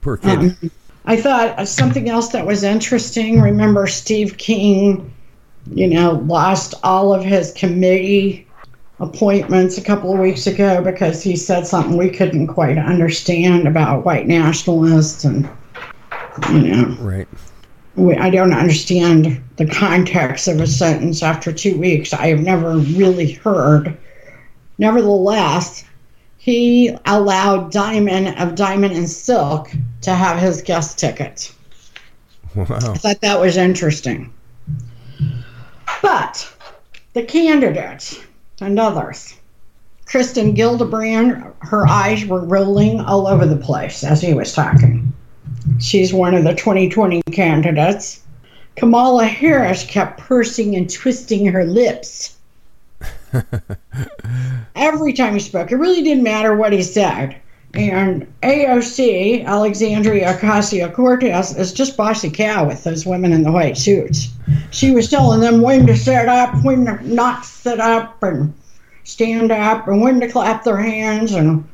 Poor 0.00 0.16
kid. 0.16 0.38
Um, 0.38 0.70
I 1.06 1.16
thought 1.16 1.66
something 1.66 2.08
else 2.08 2.28
that 2.28 2.46
was 2.46 2.62
interesting. 2.62 3.40
Remember, 3.40 3.88
Steve 3.88 4.38
King, 4.38 5.12
you 5.72 5.88
know, 5.88 6.22
lost 6.26 6.74
all 6.84 7.12
of 7.12 7.24
his 7.24 7.52
committee 7.52 8.46
appointments 9.00 9.78
a 9.78 9.82
couple 9.82 10.12
of 10.12 10.18
weeks 10.18 10.46
ago 10.46 10.82
because 10.82 11.22
he 11.22 11.36
said 11.36 11.66
something 11.66 11.96
we 11.96 12.10
couldn't 12.10 12.46
quite 12.46 12.78
understand 12.78 13.66
about 13.66 14.04
white 14.04 14.26
nationalists 14.26 15.24
and, 15.24 15.48
you 16.50 16.60
know, 16.60 16.96
right. 17.00 17.28
we, 17.96 18.14
I 18.16 18.30
don't 18.30 18.52
understand 18.52 19.42
the 19.56 19.66
context 19.66 20.48
of 20.48 20.60
a 20.60 20.66
sentence 20.66 21.22
after 21.22 21.52
two 21.52 21.78
weeks. 21.78 22.12
I 22.12 22.26
have 22.28 22.40
never 22.40 22.76
really 22.76 23.32
heard. 23.32 23.96
Nevertheless, 24.78 25.84
he 26.36 26.96
allowed 27.06 27.72
Diamond 27.72 28.38
of 28.38 28.54
Diamond 28.54 28.94
and 28.94 29.08
Silk 29.08 29.70
to 30.02 30.14
have 30.14 30.38
his 30.38 30.62
guest 30.62 30.98
ticket 30.98 31.52
Wow. 32.54 32.66
I 32.68 32.94
thought 32.94 33.20
that 33.20 33.40
was 33.40 33.56
interesting. 33.56 34.32
But 36.02 36.52
the 37.12 37.22
candidates 37.22 38.18
and 38.60 38.78
others, 38.78 39.34
Kirsten 40.06 40.54
Gillibrand, 40.54 41.52
her 41.60 41.86
eyes 41.86 42.24
were 42.26 42.44
rolling 42.44 43.00
all 43.00 43.26
over 43.26 43.46
the 43.46 43.56
place 43.56 44.02
as 44.02 44.20
he 44.20 44.34
was 44.34 44.52
talking. 44.52 45.12
She's 45.78 46.12
one 46.12 46.34
of 46.34 46.44
the 46.44 46.54
2020 46.54 47.22
candidates. 47.30 48.20
Kamala 48.76 49.26
Harris 49.26 49.84
kept 49.84 50.20
pursing 50.20 50.74
and 50.76 50.92
twisting 50.92 51.46
her 51.46 51.64
lips. 51.64 52.36
Every 54.74 55.12
time 55.12 55.34
he 55.34 55.40
spoke, 55.40 55.70
it 55.70 55.76
really 55.76 56.02
didn't 56.02 56.24
matter 56.24 56.56
what 56.56 56.72
he 56.72 56.82
said. 56.82 57.36
And 57.74 58.26
AOC, 58.42 59.44
Alexandria 59.44 60.34
Ocasio 60.34 60.92
Cortez, 60.92 61.56
is 61.56 61.72
just 61.72 61.96
bossy 61.96 62.30
cow 62.30 62.66
with 62.66 62.82
those 62.82 63.06
women 63.06 63.32
in 63.32 63.44
the 63.44 63.52
white 63.52 63.78
suits. 63.78 64.30
She 64.70 64.90
was 64.90 65.08
telling 65.08 65.40
them 65.40 65.60
when 65.60 65.86
to 65.86 65.96
sit 65.96 66.28
up, 66.28 66.64
when 66.64 66.84
to 66.86 67.08
not 67.08 67.44
sit 67.44 67.78
up, 67.78 68.20
and 68.22 68.52
stand 69.04 69.52
up, 69.52 69.86
and 69.86 70.00
when 70.00 70.18
to 70.20 70.28
clap 70.28 70.64
their 70.64 70.78
hands. 70.78 71.32
And 71.32 71.68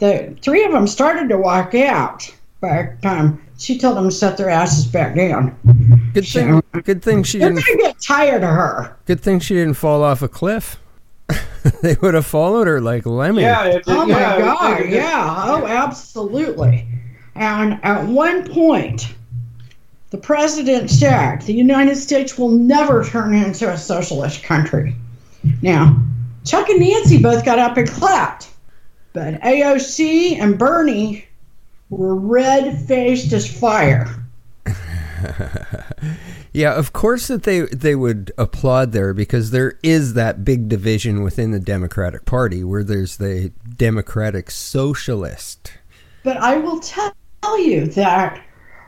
the 0.00 0.36
three 0.42 0.64
of 0.64 0.72
them 0.72 0.88
started 0.88 1.28
to 1.28 1.38
walk 1.38 1.74
out, 1.76 2.28
but 2.60 2.92
um, 3.04 3.40
she 3.58 3.78
told 3.78 3.96
them 3.96 4.06
to 4.06 4.10
set 4.10 4.36
their 4.36 4.50
asses 4.50 4.86
back 4.86 5.14
down. 5.14 5.56
Good 6.14 6.26
thing. 6.26 6.62
Good 6.82 7.02
thing 7.02 7.22
she 7.22 7.38
They're 7.38 7.50
didn't. 7.50 7.64
going 7.64 7.78
to 7.78 7.84
get 7.84 8.00
tired 8.00 8.42
of 8.42 8.50
her. 8.50 8.96
Good 9.06 9.20
thing 9.20 9.38
she 9.38 9.54
didn't 9.54 9.74
fall 9.74 10.02
off 10.02 10.20
a 10.20 10.28
cliff. 10.28 10.78
they 11.82 11.96
would 12.00 12.14
have 12.14 12.26
followed 12.26 12.66
her 12.66 12.80
like 12.80 13.06
Lemmy. 13.06 13.42
Yeah. 13.42 13.64
It, 13.66 13.84
Oh 13.86 14.06
yeah, 14.06 14.14
my 14.14 14.36
it- 14.36 14.40
God! 14.40 14.80
it- 14.80 14.90
Yeah. 14.90 15.44
Oh, 15.46 15.66
absolutely. 15.66 16.86
And 17.34 17.80
at 17.82 18.06
one 18.06 18.46
point, 18.48 19.14
the 20.10 20.18
president 20.18 20.90
said 20.90 21.40
the 21.42 21.54
United 21.54 21.96
States 21.96 22.36
will 22.36 22.50
never 22.50 23.04
turn 23.04 23.34
into 23.34 23.70
a 23.70 23.76
socialist 23.78 24.42
country. 24.42 24.94
Now, 25.62 25.96
Chuck 26.44 26.68
and 26.68 26.80
Nancy 26.80 27.22
both 27.22 27.44
got 27.44 27.58
up 27.58 27.76
and 27.76 27.88
clapped. 27.88 28.48
But 29.14 29.40
AOC 29.42 30.38
and 30.38 30.58
Bernie 30.58 31.24
were 31.90 32.14
red 32.14 32.78
faced 32.86 33.32
as 33.32 33.46
fire. 33.46 34.08
Yeah, 36.52 36.74
of 36.74 36.92
course 36.92 37.28
that 37.28 37.44
they 37.44 37.62
they 37.62 37.94
would 37.94 38.30
applaud 38.36 38.92
there 38.92 39.14
because 39.14 39.50
there 39.50 39.78
is 39.82 40.14
that 40.14 40.44
big 40.44 40.68
division 40.68 41.22
within 41.22 41.50
the 41.50 41.60
Democratic 41.60 42.26
Party 42.26 42.62
where 42.62 42.84
there's 42.84 43.16
the 43.16 43.52
Democratic 43.76 44.50
Socialist. 44.50 45.72
But 46.22 46.36
I 46.36 46.58
will 46.58 46.80
tell 46.80 47.14
you 47.58 47.86
that 47.86 48.42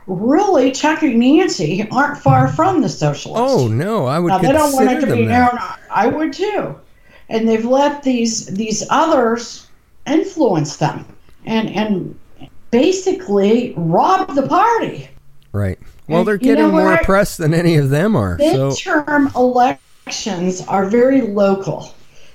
really 0.05 0.71
Chuck 0.71 1.01
and 1.01 1.19
Nancy 1.19 1.87
aren't 1.91 2.19
far 2.19 2.47
hmm. 2.47 2.55
from 2.55 2.81
the 2.81 2.89
socialists. 2.89 3.51
Oh 3.51 3.67
no, 3.67 4.05
I 4.05 4.19
would 4.19 4.29
now, 4.29 4.37
they 4.37 4.51
don't 4.51 4.73
want 4.73 4.91
it 4.91 5.01
to 5.01 5.15
be 5.15 5.25
known. 5.25 5.57
I 5.89 6.07
would 6.07 6.33
too. 6.33 6.79
And 7.29 7.49
they've 7.49 7.65
let 7.65 8.03
these 8.03 8.45
these 8.45 8.85
others 8.91 9.67
influence 10.05 10.77
them 10.77 11.05
and 11.45 11.69
and 11.69 12.19
basically 12.69 13.73
rob 13.75 14.35
the 14.35 14.47
party. 14.47 15.09
Right. 15.51 15.79
Well, 16.07 16.23
they're 16.23 16.35
you 16.35 16.55
know 16.55 16.55
getting 16.55 16.71
more 16.71 16.97
press 16.99 17.37
than 17.37 17.53
any 17.53 17.75
of 17.75 17.89
them 17.89 18.15
are. 18.15 18.37
So 18.39 18.69
Midterm 18.69 19.35
elections 19.35 20.61
are 20.67 20.85
very 20.85 21.21
local. 21.21 21.93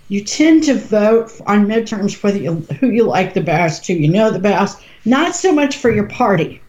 You 0.09 0.25
tend 0.25 0.65
to 0.65 0.75
vote 0.75 1.31
on 1.47 1.67
midterms 1.67 2.17
for 2.17 2.33
the, 2.33 2.47
who 2.75 2.91
you 2.91 3.05
like 3.05 3.35
the 3.35 3.41
best, 3.41 3.87
who 3.87 3.93
you 3.93 4.09
know 4.09 4.31
the 4.31 4.41
best, 4.41 4.83
not 5.05 5.37
so 5.37 5.53
much 5.53 5.77
for 5.77 5.91
your 5.91 6.09
party. 6.09 6.61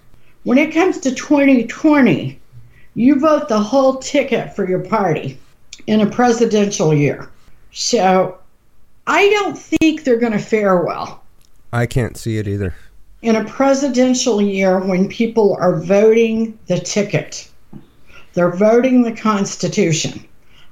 When 0.44 0.60
it 0.60 0.74
comes 0.74 1.00
to 1.00 1.16
2020, 1.16 2.40
you 2.94 3.20
vote 3.20 3.50
the 3.50 3.60
whole 3.60 3.96
ticket 3.96 4.56
for 4.56 4.70
your 4.70 4.82
party 4.82 5.40
in 5.88 6.02
a 6.02 6.10
presidential 6.10 6.94
year. 6.94 7.30
So 7.72 8.38
I 9.08 9.28
don't 9.30 9.58
think 9.58 10.04
they're 10.04 10.18
going 10.18 10.34
to 10.34 10.40
fare 10.40 10.84
well 10.84 11.22
I 11.74 11.86
can't 11.86 12.18
see 12.18 12.38
it 12.38 12.48
either. 12.48 12.76
In 13.22 13.36
a 13.36 13.46
presidential 13.46 14.42
year 14.42 14.80
when 14.80 15.08
people 15.08 15.56
are 15.60 15.80
voting 15.80 16.58
the 16.68 16.80
ticket. 16.80 17.50
They're 18.34 18.56
voting 18.56 19.04
the 19.04 19.16
Constitution. 19.16 20.26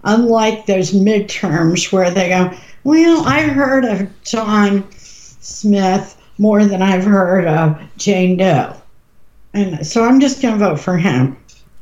Unlike 0.03 0.65
those 0.65 0.91
midterms 0.91 1.91
where 1.91 2.09
they 2.09 2.29
go, 2.29 2.51
Well, 2.83 3.25
I've 3.27 3.51
heard 3.51 3.83
of 3.85 4.09
John 4.23 4.89
Smith 4.91 6.15
more 6.37 6.65
than 6.65 6.81
I've 6.81 7.03
heard 7.03 7.45
of 7.45 7.79
Jane 7.97 8.37
Doe. 8.37 8.75
And 9.53 9.85
so 9.85 10.05
I'm 10.05 10.19
just 10.19 10.41
going 10.41 10.57
to 10.57 10.65
vote 10.65 10.79
for 10.79 10.97
him. 10.97 11.37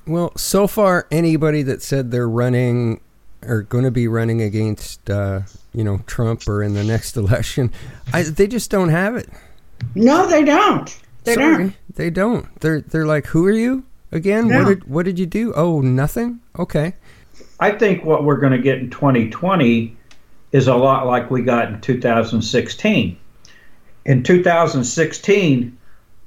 Well, 0.08 0.32
so 0.36 0.68
far, 0.68 1.06
anybody 1.12 1.62
that 1.64 1.82
said 1.84 2.12
they're 2.12 2.30
running 2.30 3.02
or 3.44 3.62
going 3.62 3.84
to 3.84 3.92
be 3.92 4.08
running 4.08 4.42
against, 4.42 5.10
uh, 5.10 5.42
you 5.74 5.84
know, 5.84 6.00
Trump 6.08 6.48
or 6.48 6.64
in 6.64 6.74
the 6.74 6.84
next 6.84 7.18
election, 7.18 7.72
I, 8.14 8.24
they 8.24 8.48
just 8.48 8.72
don't 8.72 8.90
have 8.90 9.16
it. 9.16 9.30
No, 9.96 10.28
they 10.28 10.44
don't. 10.44 10.98
They 11.24 11.36
Sorry, 11.36 11.58
don't. 11.58 11.96
they 11.96 12.10
don't. 12.10 12.60
They're 12.62 12.82
they're 12.82 13.06
like, 13.06 13.26
who 13.28 13.46
are 13.46 13.52
you 13.52 13.84
again? 14.12 14.48
Yeah. 14.48 14.60
What 14.60 14.68
did 14.68 14.84
what 14.88 15.06
did 15.06 15.20
you 15.20 15.26
do? 15.26 15.54
Oh, 15.56 15.82
nothing. 15.82 16.40
Okay. 16.58 16.94
I 17.60 17.72
think 17.72 18.06
what 18.06 18.24
we're 18.24 18.38
going 18.38 18.52
to 18.54 18.60
get 18.60 18.80
in 18.80 18.90
2020 18.90 19.98
is 20.52 20.68
a 20.68 20.76
lot 20.76 21.08
like 21.08 21.32
we 21.32 21.42
got 21.42 21.70
in 21.70 21.82
2016. 21.82 23.18
In 24.06 24.24
2016, 24.24 25.78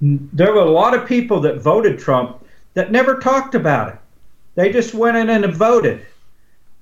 there 0.01 0.53
were 0.53 0.61
a 0.61 0.71
lot 0.71 0.95
of 0.95 1.07
people 1.07 1.41
that 1.41 1.61
voted 1.61 1.99
Trump 1.99 2.45
that 2.75 2.93
never 2.93 3.19
talked 3.19 3.55
about 3.55 3.95
it. 3.95 3.99
They 4.55 4.73
just 4.73 4.93
went 4.93 5.17
in 5.17 5.31
and 5.31 5.55
voted. 5.55 6.05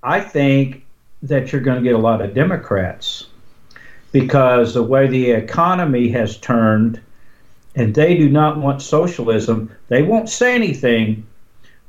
I 0.02 0.20
think 0.20 0.84
that 1.22 1.52
you're 1.52 1.60
going 1.60 1.82
to 1.82 1.82
get 1.82 1.94
a 1.94 1.98
lot 1.98 2.20
of 2.20 2.34
Democrats 2.34 3.26
because 4.20 4.74
the 4.74 4.82
way 4.82 5.06
the 5.06 5.30
economy 5.30 6.08
has 6.10 6.38
turned 6.38 7.00
and 7.74 7.94
they 7.94 8.16
do 8.16 8.28
not 8.28 8.58
want 8.58 8.82
socialism, 8.82 9.70
they 9.88 10.02
won't 10.02 10.28
say 10.28 10.54
anything 10.54 11.26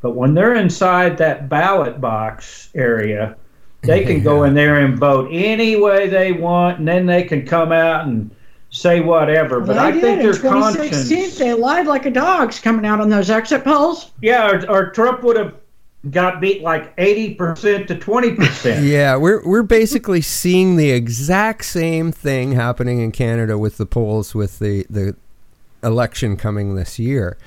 but 0.02 0.12
when 0.12 0.34
they're 0.34 0.56
inside 0.56 1.18
that 1.18 1.50
ballot 1.50 2.00
box 2.00 2.70
area, 2.74 3.36
they 3.82 4.04
can 4.04 4.24
go 4.24 4.44
in 4.46 4.54
there 4.54 4.80
and 4.80 4.98
vote 4.98 5.30
any 5.32 5.76
way 5.76 6.08
they 6.08 6.32
want, 6.32 6.80
and 6.80 6.88
then 6.88 7.06
they 7.06 7.24
can 7.24 7.46
come 7.46 7.72
out 7.72 8.08
and 8.08 8.32
say 8.70 9.02
whatever. 9.02 9.60
But 9.60 9.74
They 9.74 9.80
I 9.80 9.92
think 9.92 10.04
in 10.04 10.20
their 10.20 10.34
2016, 10.34 11.18
conscience, 11.18 11.38
they 11.38 11.54
lied 11.54 11.88
like 11.88 12.06
a 12.06 12.12
dog's 12.12 12.60
coming 12.60 12.86
out 12.86 13.02
on 13.02 13.10
those 13.10 13.30
exit 13.30 13.64
polls. 13.64 14.12
yeah, 14.22 14.50
or, 14.50 14.70
or 14.70 14.90
Trump 14.92 15.24
would 15.24 15.38
have 15.38 15.54
got 16.12 16.40
beat 16.40 16.62
like 16.62 16.94
eighty 16.98 17.34
percent 17.34 17.88
to 17.90 17.96
twenty 17.96 18.34
percent. 18.34 18.86
Yeah, 18.88 19.16
we're 19.18 19.46
we're 19.48 19.64
basically 19.64 20.22
seeing 20.22 20.76
the 20.78 20.92
exact 20.92 21.66
same 21.66 22.12
thing 22.12 22.54
happening 22.54 23.00
in 23.00 23.12
Canada 23.12 23.58
with 23.58 23.78
the 23.78 23.86
polls 23.86 24.34
with 24.36 24.60
the 24.60 24.86
the 24.90 25.16
election 25.84 26.38
coming 26.38 26.76
this 26.76 27.00
year. 27.00 27.38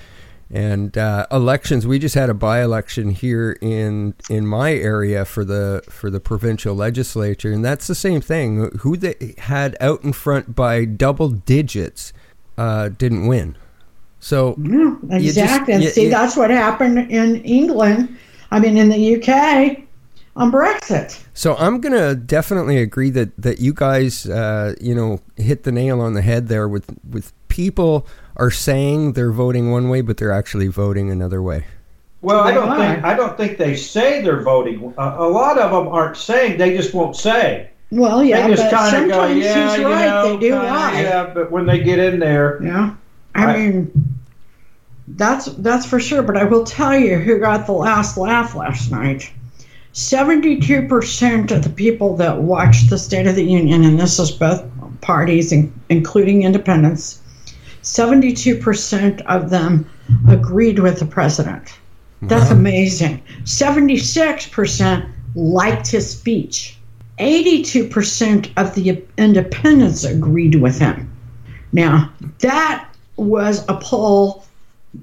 And 0.55 0.99
uh, 0.99 1.27
elections, 1.33 1.87
we 1.87 1.99
just 1.99 2.15
had 2.15 2.29
a 2.29 2.35
by-election 2.35 3.13
here 3.13 3.57
in 3.63 4.13
in 4.29 4.47
my 4.47 4.73
area 4.75 5.25
for 5.25 5.47
the 5.47 5.83
for 5.89 6.11
the 6.11 6.21
provincial 6.21 6.75
legislature, 6.75 7.51
and 7.51 7.65
that's 7.65 7.87
the 7.87 7.95
same 7.95 8.21
thing. 8.21 8.71
Who 8.81 8.99
they 8.99 9.35
had 9.39 9.79
out 9.81 10.05
in 10.05 10.13
front 10.13 10.55
by 10.55 10.85
double 10.85 11.31
digits 11.31 12.13
uh, 12.59 12.91
didn't 12.91 13.27
win. 13.29 13.57
So 14.21 14.55
Yeah, 14.61 14.95
just- 15.21 15.39
exactly. 15.39 15.73
and 15.75 15.83
you- 15.85 15.89
see, 15.91 16.05
you- 16.05 16.11
that's 16.11 16.37
what 16.37 16.51
happened 16.51 16.99
in 17.11 17.37
England. 17.45 18.15
I 18.53 18.61
mean, 18.61 18.77
in 18.77 18.91
the 18.91 19.17
UK 19.17 19.79
on 20.37 20.53
Brexit. 20.53 21.19
So 21.33 21.57
I'm 21.57 21.81
gonna 21.81 22.15
definitely 22.15 22.77
agree 22.79 23.09
that 23.11 23.31
that 23.39 23.61
you 23.61 23.73
guys, 23.73 24.27
uh, 24.27 24.75
you 24.81 24.95
know, 24.95 25.21
hit 25.37 25.63
the 25.65 25.73
nail 25.73 26.01
on 26.03 26.13
the 26.13 26.21
head 26.23 26.49
there. 26.49 26.69
With 26.69 26.95
with 27.11 27.33
people 27.49 28.07
are 28.37 28.51
saying 28.51 29.15
they're 29.15 29.33
voting 29.33 29.71
one 29.71 29.89
way, 29.89 30.03
but 30.03 30.19
they're 30.19 30.33
actually 30.33 30.69
voting 30.69 31.11
another 31.11 31.43
way. 31.43 31.65
Well, 32.21 32.41
I 32.41 32.53
don't 32.53 32.77
think 32.77 33.05
I 33.05 33.15
don't 33.15 33.37
think 33.39 33.57
they 33.57 33.75
say 33.75 34.21
they're 34.23 34.43
voting. 34.43 34.95
A, 34.99 35.03
a 35.19 35.29
lot 35.29 35.59
of 35.59 35.71
them 35.73 35.89
aren't 35.89 36.19
saying; 36.19 36.59
they 36.59 36.77
just 36.77 36.93
won't 36.93 37.17
say. 37.17 37.71
Well, 37.91 38.23
yeah, 38.23 38.47
they 38.49 38.55
just 38.55 38.71
but 38.71 38.79
kind 38.79 38.97
of 38.97 39.09
go, 39.11 39.15
sometimes 39.17 39.45
"Yeah, 39.45 39.77
he's 39.77 39.85
right. 39.85 40.07
know, 40.07 40.37
they 40.37 40.49
do 40.49 40.55
lie. 40.55 41.03
Yeah, 41.03 41.31
but 41.35 41.51
when 41.51 41.67
they 41.67 41.83
get 41.83 41.99
in 41.99 42.21
there, 42.21 42.63
Yeah. 42.63 42.95
I 43.35 43.45
I- 43.47 43.57
mean, 43.59 43.91
that's 45.09 45.47
that's 45.47 45.87
for 45.87 46.01
sure. 46.01 46.23
But 46.23 46.37
I 46.37 46.45
will 46.45 46.65
tell 46.65 46.97
you 46.97 47.19
who 47.19 47.39
got 47.39 47.67
the 47.67 47.73
last 47.73 48.17
laugh 48.17 48.55
last 48.55 48.91
night. 48.91 49.31
Seventy-two 49.93 50.89
percent 50.89 51.51
of 51.51 51.65
the 51.65 51.71
people 51.71 52.17
that 52.17 52.41
watched 52.41 52.89
the 52.89 52.99
State 52.99 53.27
of 53.27 53.35
the 53.35 53.45
Union, 53.45 53.85
and 53.85 54.01
this 54.01 54.19
is 54.19 54.31
both 54.31 54.65
parties, 55.03 55.53
including 55.91 56.45
independents, 56.45 57.21
seventy-two 57.83 58.57
percent 58.57 59.21
of 59.23 59.51
them 59.51 59.89
agreed 60.29 60.79
with 60.79 60.99
the 60.99 61.07
president. 61.07 61.75
That's 62.23 62.51
amazing. 62.51 63.23
Seventy-six 63.45 64.47
percent 64.49 65.05
liked 65.35 65.89
his 65.91 66.09
speech. 66.09 66.79
Eighty-two 67.19 67.89
percent 67.89 68.51
of 68.57 68.75
the 68.75 69.05
independents 69.19 70.05
agreed 70.05 70.55
with 70.55 70.79
him. 70.79 71.13
Now, 71.73 72.11
that 72.39 72.89
was 73.17 73.65
a 73.69 73.77
poll. 73.77 74.45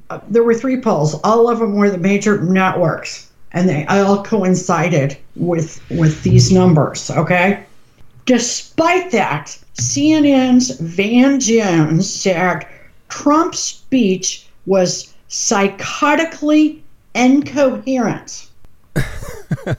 Uh, 0.10 0.20
there 0.30 0.44
were 0.44 0.54
three 0.54 0.80
polls. 0.80 1.16
All 1.24 1.50
of 1.50 1.60
them 1.60 1.76
were 1.76 1.90
the 1.90 1.98
major 1.98 2.42
networks, 2.42 3.32
and 3.52 3.68
they 3.68 3.86
all 3.88 4.24
coincided 4.24 5.18
with 5.36 5.82
with 5.90 6.24
these 6.24 6.52
numbers. 6.52 7.10
Okay. 7.12 7.64
Despite 8.26 9.12
that, 9.12 9.58
CNN's 9.80 10.80
Van 10.80 11.40
Jones 11.40 12.08
said 12.08 12.68
Trump's 13.08 13.60
speech 13.60 14.48
was 14.66 15.14
psychotically 15.30 16.82
incoherent. 17.16 18.48
oh, 18.96 19.76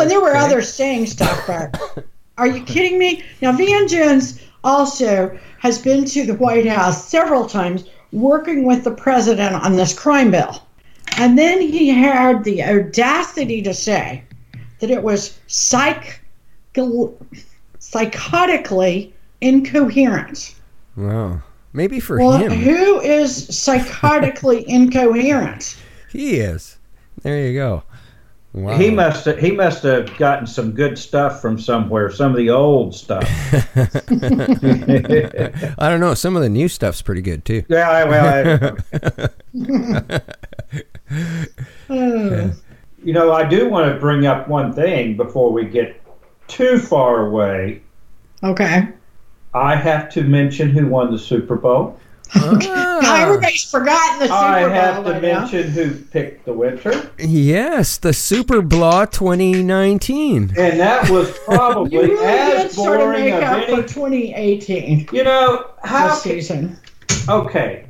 and 0.00 0.10
there 0.10 0.20
were 0.20 0.36
other 0.36 0.60
saying 0.60 1.06
stuff, 1.06 1.46
but 1.46 2.04
are 2.36 2.46
you 2.46 2.62
kidding 2.64 2.98
me? 2.98 3.24
Now, 3.40 3.52
Van 3.52 3.88
Jones 3.88 4.40
also 4.62 5.38
has 5.60 5.78
been 5.78 6.04
to 6.04 6.26
the 6.26 6.34
White 6.34 6.66
House 6.66 7.08
several 7.08 7.46
times 7.46 7.84
working 8.12 8.64
with 8.64 8.84
the 8.84 8.90
president 8.90 9.54
on 9.56 9.76
this 9.76 9.92
crime 9.98 10.30
bill. 10.30 10.62
And 11.18 11.38
then 11.38 11.60
he 11.60 11.88
had 11.88 12.44
the 12.44 12.62
audacity 12.62 13.62
to 13.62 13.72
say 13.72 14.22
that 14.80 14.90
it 14.90 15.02
was 15.02 15.38
psych, 15.46 16.20
psychotically 17.80 19.12
incoherent. 19.40 20.54
Wow, 20.96 21.42
maybe 21.72 22.00
for 22.00 22.18
Well, 22.18 22.38
him, 22.38 22.52
who 22.52 23.00
is 23.00 23.48
psychotically 23.48 24.64
incoherent? 24.68 25.76
he 26.10 26.36
is. 26.36 26.76
There 27.22 27.38
you 27.46 27.54
go. 27.54 27.82
Wow. 28.56 28.78
he 28.78 28.90
must 28.90 29.26
have, 29.26 29.38
he 29.38 29.50
must 29.52 29.82
have 29.82 30.16
gotten 30.16 30.46
some 30.46 30.72
good 30.72 30.98
stuff 30.98 31.42
from 31.42 31.58
somewhere. 31.58 32.10
Some 32.10 32.30
of 32.30 32.38
the 32.38 32.48
old 32.48 32.94
stuff. 32.94 33.22
I 35.78 35.90
don't 35.90 36.00
know. 36.00 36.14
Some 36.14 36.36
of 36.36 36.42
the 36.42 36.48
new 36.48 36.66
stuff's 36.68 37.02
pretty 37.02 37.20
good 37.20 37.44
too. 37.44 37.64
yeah, 37.68 37.90
I- 37.90 38.04
well, 38.04 38.78
I, 39.52 40.20
you 43.04 43.12
know, 43.12 43.32
I 43.32 43.44
do 43.48 43.68
want 43.68 43.92
to 43.92 44.00
bring 44.00 44.26
up 44.26 44.48
one 44.48 44.72
thing 44.72 45.16
before 45.16 45.52
we 45.52 45.66
get 45.66 46.00
too 46.48 46.78
far 46.78 47.26
away. 47.26 47.82
okay. 48.42 48.88
I 49.54 49.74
have 49.74 50.10
to 50.12 50.22
mention 50.22 50.68
who 50.70 50.86
won 50.86 51.10
the 51.10 51.18
Super 51.18 51.56
Bowl. 51.56 51.98
Ah, 52.34 53.22
Everybody's 53.22 53.64
forgotten 53.64 54.18
the 54.18 54.24
Super 54.26 54.34
I 54.36 54.60
Bowl. 54.62 54.70
have 54.70 54.96
to 55.04 55.12
by 55.12 55.20
now. 55.20 55.40
mention 55.40 55.70
who 55.70 55.94
picked 55.94 56.44
the 56.44 56.52
winter, 56.52 57.10
yes, 57.18 57.98
the 57.98 58.12
Super 58.12 58.62
Blah 58.62 59.06
2019. 59.06 60.52
and 60.56 60.80
that 60.80 61.08
was 61.10 61.30
probably 61.44 61.92
You 61.92 62.00
really 62.02 62.16
did 62.16 62.66
as 62.66 62.74
sort 62.74 63.00
of 63.00 63.06
boring 63.06 63.24
make 63.24 63.34
of 63.34 63.42
up 63.42 63.64
for 63.66 63.72
any. 63.72 63.82
2018 64.32 65.08
You 65.12 65.24
know 65.24 65.70
how? 65.84 66.08
this 66.08 66.22
season. 66.22 66.78
Okay, 67.28 67.86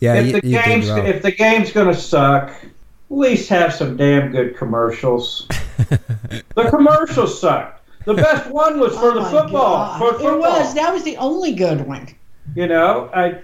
Yeah, 0.00 0.14
if 0.14 0.26
you, 0.26 0.32
the 0.40 0.46
you 0.46 0.56
did 0.58 0.64
game's 0.64 0.86
well. 0.88 1.06
if 1.06 1.22
the 1.22 1.32
game's 1.32 1.72
gonna 1.72 1.94
suck, 1.94 2.48
at 2.50 2.70
least 3.10 3.48
have 3.50 3.72
some 3.74 3.96
damn 3.96 4.32
good 4.32 4.56
commercials. 4.56 5.46
the 5.88 6.66
commercials 6.70 7.40
sucked. 7.40 7.82
The 8.04 8.14
best 8.14 8.50
one 8.50 8.78
was 8.80 8.94
for 8.94 9.12
Oh 9.12 9.14
the 9.14 9.24
football. 9.24 9.50
God. 9.50 9.98
For 9.98 10.12
football, 10.12 10.34
It 10.34 10.38
was. 10.38 10.74
That 10.74 10.92
was 10.92 11.02
the 11.04 11.16
only 11.16 11.52
good 11.54 11.86
one. 11.86 12.08
you 12.54 12.66
know, 12.68 13.10
I 13.14 13.40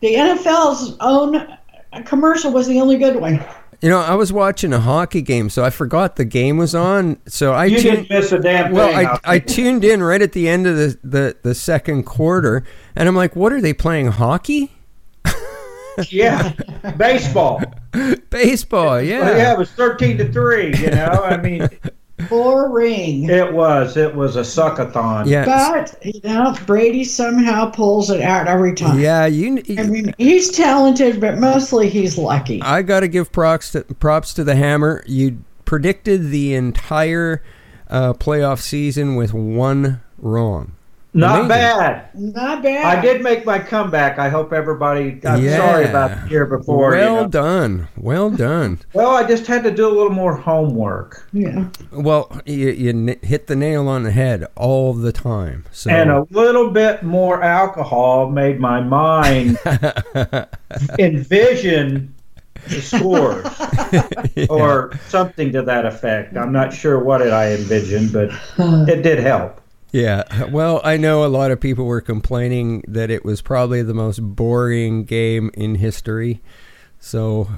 The 0.00 0.14
NFL's 0.14 0.96
own 1.00 1.46
commercial 2.04 2.52
was 2.52 2.66
the 2.68 2.80
only 2.80 2.96
good 2.98 3.16
one. 3.16 3.44
You 3.80 3.88
know, 3.90 4.00
I 4.00 4.14
was 4.14 4.32
watching 4.32 4.72
a 4.72 4.80
hockey 4.80 5.22
game, 5.22 5.48
so 5.50 5.64
I 5.64 5.70
forgot 5.70 6.16
the 6.16 6.24
game 6.24 6.56
was 6.56 6.74
on. 6.74 7.18
So 7.26 7.52
I 7.52 7.66
you 7.66 7.78
tuned. 7.80 7.96
didn't 8.08 8.10
miss 8.10 8.32
a 8.32 8.38
damn 8.40 8.74
thing. 8.74 8.78
I, 8.78 9.02
I'll 9.04 9.20
I 9.24 9.38
tuned 9.38 9.84
in 9.84 10.02
right 10.02 10.20
at 10.20 10.32
the 10.32 10.48
end 10.48 10.66
of 10.66 10.76
the, 10.76 10.98
the, 11.04 11.36
the 11.42 11.54
second 11.54 12.02
quarter, 12.04 12.64
and 12.96 13.08
I'm 13.08 13.14
like, 13.14 13.36
"What 13.36 13.52
are 13.52 13.60
they 13.60 13.72
playing? 13.72 14.08
Hockey, 14.08 14.72
yeah, 16.10 16.54
baseball. 16.96 17.62
baseball? 18.30 19.00
Yeah, 19.00 19.20
Well, 19.20 19.36
yeah, 19.36 19.52
it 19.52 19.58
was 19.58 19.70
thirteen 19.70 20.18
to 20.18 20.32
three. 20.32 20.74
You 20.76 20.90
know, 20.90 21.22
I 21.24 21.36
mean, 21.36 21.68
Boring. 22.28 23.28
it 23.28 23.52
was 23.52 23.96
it 23.96 24.14
was 24.14 24.36
a 24.36 24.40
suckathon. 24.40 25.26
yeah, 25.26 25.44
But, 25.44 25.96
you 26.04 26.20
know, 26.24 26.56
Brady 26.66 27.04
somehow 27.04 27.70
pulls 27.70 28.10
it 28.10 28.20
out 28.20 28.46
every 28.48 28.74
time. 28.74 28.98
yeah. 28.98 29.26
You, 29.26 29.62
I 29.78 29.84
mean, 29.84 30.14
he's 30.18 30.50
talented, 30.50 31.20
but 31.20 31.38
mostly 31.38 31.88
he's 31.88 32.18
lucky. 32.18 32.60
I 32.62 32.82
got 32.82 33.00
to 33.00 33.08
give 33.08 33.30
props 33.32 33.72
to, 33.72 33.82
props 33.82 34.34
to 34.34 34.44
the 34.44 34.56
Hammer. 34.56 35.04
You 35.06 35.42
predicted 35.64 36.30
the 36.30 36.54
entire 36.54 37.42
uh, 37.88 38.14
playoff 38.14 38.60
season 38.60 39.16
with 39.16 39.32
one 39.32 40.00
wrong. 40.18 40.72
Not 41.14 41.36
Amazing. 41.46 41.48
bad. 41.48 42.08
Not 42.14 42.62
bad. 42.62 42.98
I 42.98 43.00
did 43.00 43.22
make 43.22 43.46
my 43.46 43.58
comeback. 43.58 44.18
I 44.18 44.28
hope 44.28 44.52
everybody. 44.52 45.18
I'm 45.24 45.42
Yeah. 45.42 45.56
sorry 45.56 45.86
about 45.86 46.24
the 46.24 46.30
year 46.30 46.44
before. 46.44 46.92
you 46.94 47.00
well 47.00 47.22
know. 47.22 47.28
done, 47.28 47.88
well 47.96 48.28
done. 48.30 48.80
Well, 48.92 49.10
I 49.16 49.24
just 49.26 49.46
had 49.46 49.64
to 49.64 49.70
do 49.70 49.86
a 49.88 49.90
little 49.94 50.10
more 50.12 50.36
homework 50.36 51.26
Yeah. 51.32 51.64
Well, 51.92 52.30
you, 52.44 52.68
you 52.70 53.16
hit 53.22 53.46
the 53.46 53.56
nail 53.56 53.88
on 53.88 54.02
the 54.02 54.10
head 54.10 54.46
all 54.54 54.92
the 54.92 55.10
time. 55.12 55.64
So 55.72 55.90
and 55.90 56.10
a 56.10 56.26
little 56.30 56.70
bit 56.70 57.02
more 57.02 57.42
alcohol 57.42 58.28
made 58.30 58.60
my 58.60 58.80
mind 58.82 59.58
envision 60.98 62.14
the 62.68 62.82
scores 62.82 63.46
or 64.50 64.92
something 65.08 65.52
to 65.52 65.62
that 65.62 65.86
effect. 65.86 66.36
I'm 66.36 66.52
not 66.52 66.72
sure 66.72 67.02
what 67.02 67.22
it 67.22 67.32
I 67.32 67.52
envisioned, 67.54 68.12
but 68.12 68.30
it 68.88 69.02
did 69.02 69.18
help. 69.20 69.60
Yeah. 69.92 70.44
Well, 70.44 70.80
I 70.84 70.96
know 70.96 71.24
a 71.24 71.28
lot 71.28 71.50
of 71.50 71.60
people 71.60 71.86
were 71.86 72.00
complaining 72.00 72.82
that 72.88 73.10
it 73.10 73.24
was 73.24 73.40
probably 73.40 73.82
the 73.82 73.94
most 73.94 74.18
boring 74.18 75.04
game 75.04 75.50
in 75.54 75.76
history. 75.76 76.42
So 77.00 77.48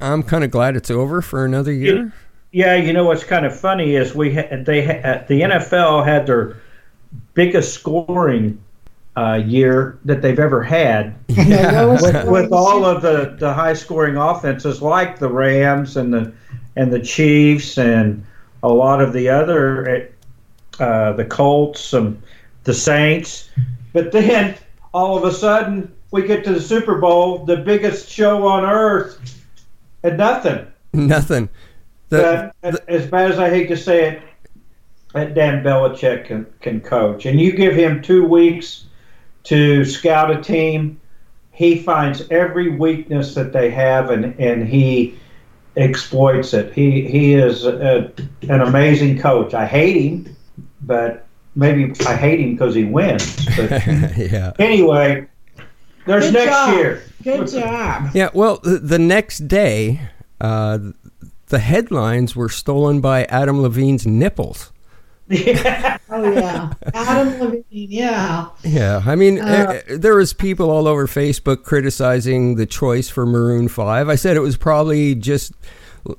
I'm 0.00 0.22
kind 0.22 0.44
of 0.44 0.50
glad 0.50 0.76
it's 0.76 0.90
over 0.90 1.20
for 1.20 1.44
another 1.44 1.72
year. 1.72 2.12
Yeah, 2.52 2.76
you 2.76 2.92
know 2.92 3.04
what's 3.04 3.24
kind 3.24 3.44
of 3.44 3.58
funny 3.58 3.96
is 3.96 4.14
we 4.14 4.34
ha- 4.34 4.48
they 4.62 4.84
ha- 4.84 5.24
the 5.28 5.42
NFL 5.42 6.04
had 6.06 6.26
their 6.26 6.56
biggest 7.34 7.74
scoring 7.74 8.62
uh, 9.16 9.34
year 9.34 9.98
that 10.04 10.22
they've 10.22 10.38
ever 10.38 10.62
had 10.62 11.14
with, 11.28 12.28
with 12.28 12.52
all 12.52 12.84
of 12.84 13.02
the, 13.02 13.36
the 13.38 13.52
high 13.52 13.74
scoring 13.74 14.16
offenses 14.16 14.80
like 14.80 15.18
the 15.18 15.28
Rams 15.28 15.96
and 15.96 16.14
the 16.14 16.32
and 16.76 16.92
the 16.92 17.00
Chiefs 17.00 17.76
and 17.76 18.24
a 18.62 18.68
lot 18.68 19.02
of 19.02 19.12
the 19.12 19.28
other 19.28 20.10
uh, 20.78 21.12
the 21.12 21.24
Colts 21.24 21.92
and 21.92 22.20
the 22.64 22.74
Saints, 22.74 23.50
but 23.92 24.12
then 24.12 24.56
all 24.92 25.16
of 25.16 25.24
a 25.24 25.32
sudden 25.32 25.92
we 26.10 26.22
get 26.22 26.44
to 26.44 26.52
the 26.52 26.60
Super 26.60 26.98
Bowl, 26.98 27.44
the 27.44 27.56
biggest 27.56 28.08
show 28.08 28.46
on 28.46 28.64
earth, 28.64 29.44
and 30.02 30.16
nothing. 30.16 30.66
Nothing. 30.92 31.48
The, 32.08 32.52
But 32.62 32.88
as 32.88 33.06
bad 33.06 33.30
as 33.30 33.38
I 33.38 33.50
hate 33.50 33.68
to 33.68 33.76
say 33.76 34.08
it, 34.08 34.22
that 35.12 35.34
Dan 35.34 35.62
Belichick 35.62 36.26
can, 36.26 36.46
can 36.60 36.80
coach, 36.80 37.26
and 37.26 37.40
you 37.40 37.52
give 37.52 37.74
him 37.74 38.02
two 38.02 38.26
weeks 38.26 38.84
to 39.44 39.84
scout 39.84 40.30
a 40.30 40.42
team, 40.42 41.00
he 41.52 41.78
finds 41.82 42.22
every 42.30 42.76
weakness 42.76 43.34
that 43.34 43.52
they 43.52 43.70
have, 43.70 44.10
and, 44.10 44.38
and 44.38 44.68
he 44.68 45.18
exploits 45.76 46.52
it. 46.54 46.72
He 46.72 47.08
he 47.08 47.34
is 47.34 47.64
a, 47.64 48.12
an 48.42 48.60
amazing 48.60 49.18
coach. 49.18 49.54
I 49.54 49.66
hate 49.66 49.96
him, 49.96 50.36
but 50.82 51.26
maybe 51.54 51.92
I 52.06 52.16
hate 52.16 52.40
him 52.40 52.52
because 52.52 52.74
he 52.74 52.84
wins. 52.84 53.36
But 53.56 53.70
yeah. 54.16 54.52
anyway, 54.58 55.26
there's 56.06 56.26
Good 56.26 56.34
next 56.34 56.50
job. 56.50 56.74
year. 56.76 57.02
Good 57.22 57.48
job. 57.48 58.10
Yeah. 58.14 58.30
Well, 58.32 58.58
the, 58.62 58.78
the 58.78 58.98
next 58.98 59.48
day, 59.48 60.00
uh, 60.40 60.78
the 61.48 61.58
headlines 61.58 62.34
were 62.36 62.48
stolen 62.48 63.00
by 63.00 63.24
Adam 63.24 63.60
Levine's 63.62 64.06
nipples. 64.06 64.72
Yeah. 65.30 65.98
Oh, 66.08 66.30
yeah. 66.32 66.72
Adam 66.94 67.38
Levine, 67.38 67.64
yeah. 67.70 68.48
Yeah, 68.64 69.02
I 69.04 69.14
mean, 69.14 69.38
Uh, 69.38 69.82
uh, 69.90 69.96
there 69.98 70.16
was 70.16 70.32
people 70.32 70.70
all 70.70 70.88
over 70.88 71.06
Facebook 71.06 71.64
criticizing 71.64 72.54
the 72.54 72.64
choice 72.64 73.10
for 73.10 73.26
Maroon 73.26 73.68
Five. 73.68 74.08
I 74.08 74.14
said 74.14 74.36
it 74.38 74.40
was 74.40 74.56
probably 74.56 75.14
just 75.14 75.52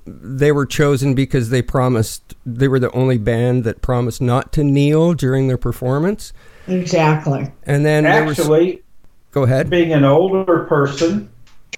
they 0.06 0.52
were 0.52 0.66
chosen 0.66 1.14
because 1.16 1.50
they 1.50 1.62
promised 1.62 2.36
they 2.46 2.68
were 2.68 2.80
the 2.80 2.92
only 2.92 3.18
band 3.18 3.64
that 3.64 3.82
promised 3.82 4.22
not 4.22 4.52
to 4.54 4.64
kneel 4.64 5.14
during 5.14 5.48
their 5.48 5.58
performance. 5.58 6.34
Exactly. 6.68 7.52
And 7.64 7.86
then 7.86 8.04
there 8.04 8.24
was 8.26 8.40
Actually, 8.40 8.84
go 9.32 9.44
ahead. 9.44 9.70
being 9.70 9.92
an 9.94 10.04
older 10.04 10.66
person, 10.66 11.30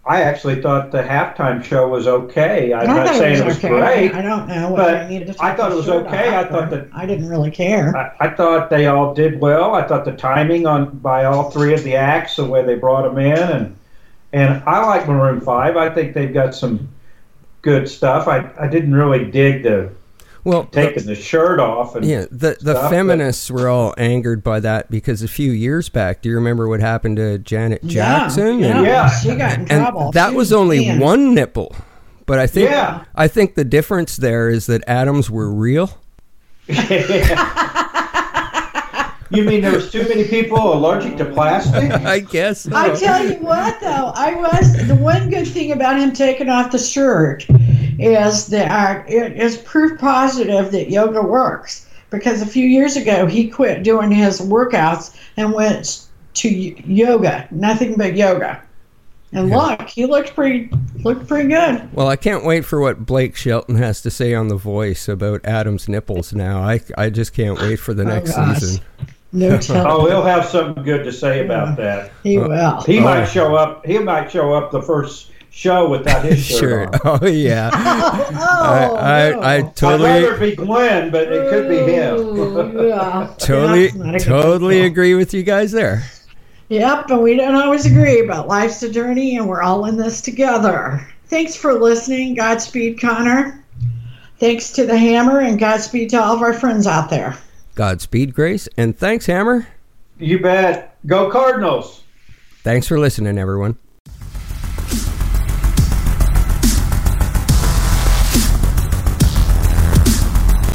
I 0.06 0.22
actually 0.24 0.62
thought 0.62 0.92
the 0.92 1.04
halftime 1.04 1.64
show 1.64 1.88
was 1.88 2.08
okay. 2.08 2.74
I'm 2.74 2.90
I 2.90 2.94
not 3.06 3.16
saying 3.16 3.40
it 3.40 3.46
was 3.46 3.58
okay. 3.58 3.70
great. 3.70 4.14
I 4.16 4.22
don't 4.22 4.48
know. 4.48 4.74
but 4.76 4.96
I, 4.96 5.20
to 5.20 5.36
I 5.40 5.56
thought 5.56 5.72
it 5.72 5.76
was 5.76 5.86
shirt 5.86 6.08
okay. 6.08 6.36
I 6.36 6.44
thought 6.46 6.70
that- 6.72 6.88
I 6.94 7.06
didn't 7.06 7.30
really 7.30 7.52
care. 7.52 7.96
I, 7.96 8.12
I 8.20 8.30
thought 8.32 8.70
they 8.70 8.88
all 8.88 9.14
did 9.14 9.40
well. 9.40 9.76
I 9.76 9.88
thought 9.88 10.04
the 10.06 10.14
timing 10.14 10.66
on 10.66 10.98
by 11.00 11.26
all 11.26 11.52
three 11.52 11.74
of 11.74 11.84
the 11.84 11.96
acts, 11.96 12.36
the 12.36 12.46
way 12.46 12.66
they 12.66 12.76
brought 12.76 13.04
them 13.04 13.18
in, 13.20 13.38
and 13.38 13.78
and 14.34 14.64
I 14.66 14.84
like 14.86 15.08
Maroon 15.08 15.40
Five. 15.42 15.78
I 15.78 15.90
think 15.94 16.14
they've 16.14 16.34
got 16.34 16.56
some 16.56 16.90
good 17.62 17.88
stuff. 17.90 18.28
I, 18.28 18.50
I 18.60 18.68
didn't 18.68 18.94
really 18.96 19.30
dig 19.30 19.64
the 19.64 19.92
Well, 20.44 20.66
taking 20.66 21.06
the 21.06 21.16
shirt 21.16 21.60
off 21.60 21.96
and 21.96 22.06
yeah, 22.06 22.22
the 22.32 22.58
the 22.62 22.74
stuff, 22.74 22.82
but- 22.84 22.90
feminists 22.90 23.50
were 23.52 23.68
all 23.70 23.94
angered 23.98 24.44
by 24.44 24.60
that 24.62 24.90
because 24.90 25.22
a 25.22 25.28
few 25.28 25.52
years 25.52 25.88
back, 25.90 26.22
do 26.22 26.30
you 26.30 26.36
remember 26.36 26.68
what 26.68 26.80
happened 26.80 27.18
to 27.18 27.38
Janet 27.38 27.84
Jackson? 27.86 28.60
Yeah, 28.60 28.78
And- 28.78 28.86
Yeah. 28.86 29.10
she 29.10 29.36
got 29.36 29.60
in 29.60 29.66
trouble 29.68 30.06
and 30.06 30.14
that 30.14 30.30
She 30.32 30.36
was 30.36 30.52
only 30.54 30.86
banned. 30.86 31.02
one 31.02 31.34
nipple. 31.36 31.76
But 32.26 32.40
I 32.40 32.48
think 32.48 32.70
Yeah. 32.70 33.04
I 33.16 33.28
think 33.28 33.56
the 33.56 33.66
difference 33.66 34.16
there 34.18 34.50
is 34.50 34.66
that 34.68 34.84
Adams 34.88 35.30
were 35.30 35.52
real. 35.52 35.90
you 39.32 39.44
mean 39.44 39.62
there 39.62 39.72
was 39.74 39.92
too 39.92 40.04
many 40.08 40.28
people 40.28 40.74
allergic 40.74 41.18
to 41.18 41.26
plastic? 41.26 41.92
I 42.06 42.20
guess. 42.20 42.62
So. 42.62 42.72
I 42.76 42.94
tell 42.96 43.26
you 43.28 43.36
what, 43.40 43.80
though, 43.82 44.12
I 44.16 44.36
was 44.36 44.88
the 44.88 44.96
one 44.96 45.30
good 45.30 45.48
thing 45.48 45.72
about 45.72 46.00
him 46.00 46.12
taking 46.14 46.50
off 46.50 46.72
the 46.72 46.78
shirt 46.80 47.46
is 48.00 48.48
that 48.48 48.72
uh, 48.72 49.04
it 49.08 49.34
is 49.40 49.58
proof 49.58 50.00
positive 50.00 50.72
that 50.72 50.90
yoga 50.90 51.22
works. 51.22 51.88
Because 52.10 52.42
a 52.42 52.46
few 52.46 52.68
years 52.68 52.98
ago, 52.98 53.26
he 53.26 53.48
quit 53.50 53.84
doing 53.84 54.12
his 54.12 54.42
workouts 54.42 55.18
and 55.38 55.54
went 55.54 56.08
to 56.34 56.50
yoga, 56.50 57.48
nothing 57.52 57.96
but 57.96 58.16
yoga. 58.18 58.62
And 59.34 59.48
Yeah. 59.48 59.58
look, 59.58 59.88
he 59.88 60.06
looked 60.06 60.36
pretty 60.36 60.70
looked 61.06 61.26
pretty 61.26 61.48
good. 61.48 61.88
Well, 61.94 62.10
I 62.10 62.18
can't 62.18 62.44
wait 62.44 62.66
for 62.66 62.82
what 62.82 63.06
Blake 63.06 63.38
Shelton 63.38 63.76
has 63.76 64.02
to 64.02 64.12
say 64.12 64.34
on 64.34 64.50
The 64.50 64.58
Voice 64.58 65.08
about 65.08 65.46
Adam's 65.46 65.88
nipples 65.88 66.34
now. 66.34 66.60
I, 66.62 66.82
I 66.98 67.10
just 67.10 67.34
can't 67.34 67.58
wait 67.62 67.78
for 67.78 67.94
the 67.94 68.04
Oh, 68.04 68.08
next 68.08 68.36
gosh. 68.36 68.60
season. 68.60 68.84
No 69.34 69.50
oh, 69.56 69.58
telling. 69.58 69.88
oh, 69.88 70.06
he'll 70.08 70.24
have 70.24 70.46
something 70.46 70.84
good 70.84 71.04
to 71.06 71.12
say 71.12 71.46
about 71.46 71.78
that. 71.78 72.12
he 72.24 72.38
will. 72.38 72.82
He 72.82 73.00
Oh. 73.00 73.04
might 73.04 73.26
show 73.26 73.56
up. 73.56 73.86
He 73.86 73.98
might 74.00 74.30
show 74.32 74.54
up 74.54 74.72
the 74.72 74.82
first 74.82 75.28
show 75.52 75.90
without 75.90 76.24
his 76.24 76.44
shirt 76.46 76.60
Sure. 76.60 76.84
on. 77.12 77.20
Oh 77.24 77.28
yeah. 77.28 77.70
Oh, 78.34 78.96
I, 78.96 79.30
no. 79.32 79.40
I, 79.40 79.54
I 79.54 79.56
I'd 79.58 79.76
totally 79.76 80.10
rather 80.10 80.38
be 80.38 80.56
Glenn, 80.56 81.12
but 81.12 81.32
it 81.32 81.50
could 81.50 81.68
be 81.70 81.78
him. 81.78 82.88
yeah. 82.88 83.34
totally 83.38 83.88
That's 83.88 83.96
not 83.96 84.16
a 84.16 84.18
good 84.20 84.26
totally 84.26 84.76
thing. 84.82 84.92
agree 84.92 85.16
with 85.16 85.34
you 85.34 85.44
guys 85.44 85.72
there. 85.72 86.04
Yep, 86.70 87.06
but 87.10 87.22
we 87.22 87.36
don't 87.36 87.56
always 87.56 87.86
agree, 87.86 88.22
but 88.26 88.48
life's 88.48 88.82
a 88.84 88.90
journey 88.90 89.36
and 89.38 89.48
we're 89.48 89.62
all 89.62 89.86
in 89.86 89.98
this 89.98 90.22
together. 90.22 91.06
Thanks 91.28 91.56
for 91.56 91.74
listening. 91.74 92.34
Godspeed, 92.36 93.00
Connor. 93.02 93.64
Thanks 94.40 94.72
to 94.74 94.86
the 94.86 94.98
Hammer 94.98 95.40
and 95.40 95.60
Godspeed 95.60 96.10
to 96.12 96.22
all 96.22 96.36
of 96.36 96.42
our 96.42 96.54
friends 96.54 96.88
out 96.88 97.10
there. 97.10 97.36
Godspeed, 97.76 98.34
Grace, 98.34 98.68
and 98.78 98.98
thanks, 98.98 99.26
Hammer. 99.26 99.68
You 100.20 100.40
bet. 100.40 100.98
Go 101.06 101.30
Cardinals. 101.32 102.04
Thanks 102.64 102.88
for 102.88 103.00
listening, 103.00 103.38
everyone. 103.38 103.78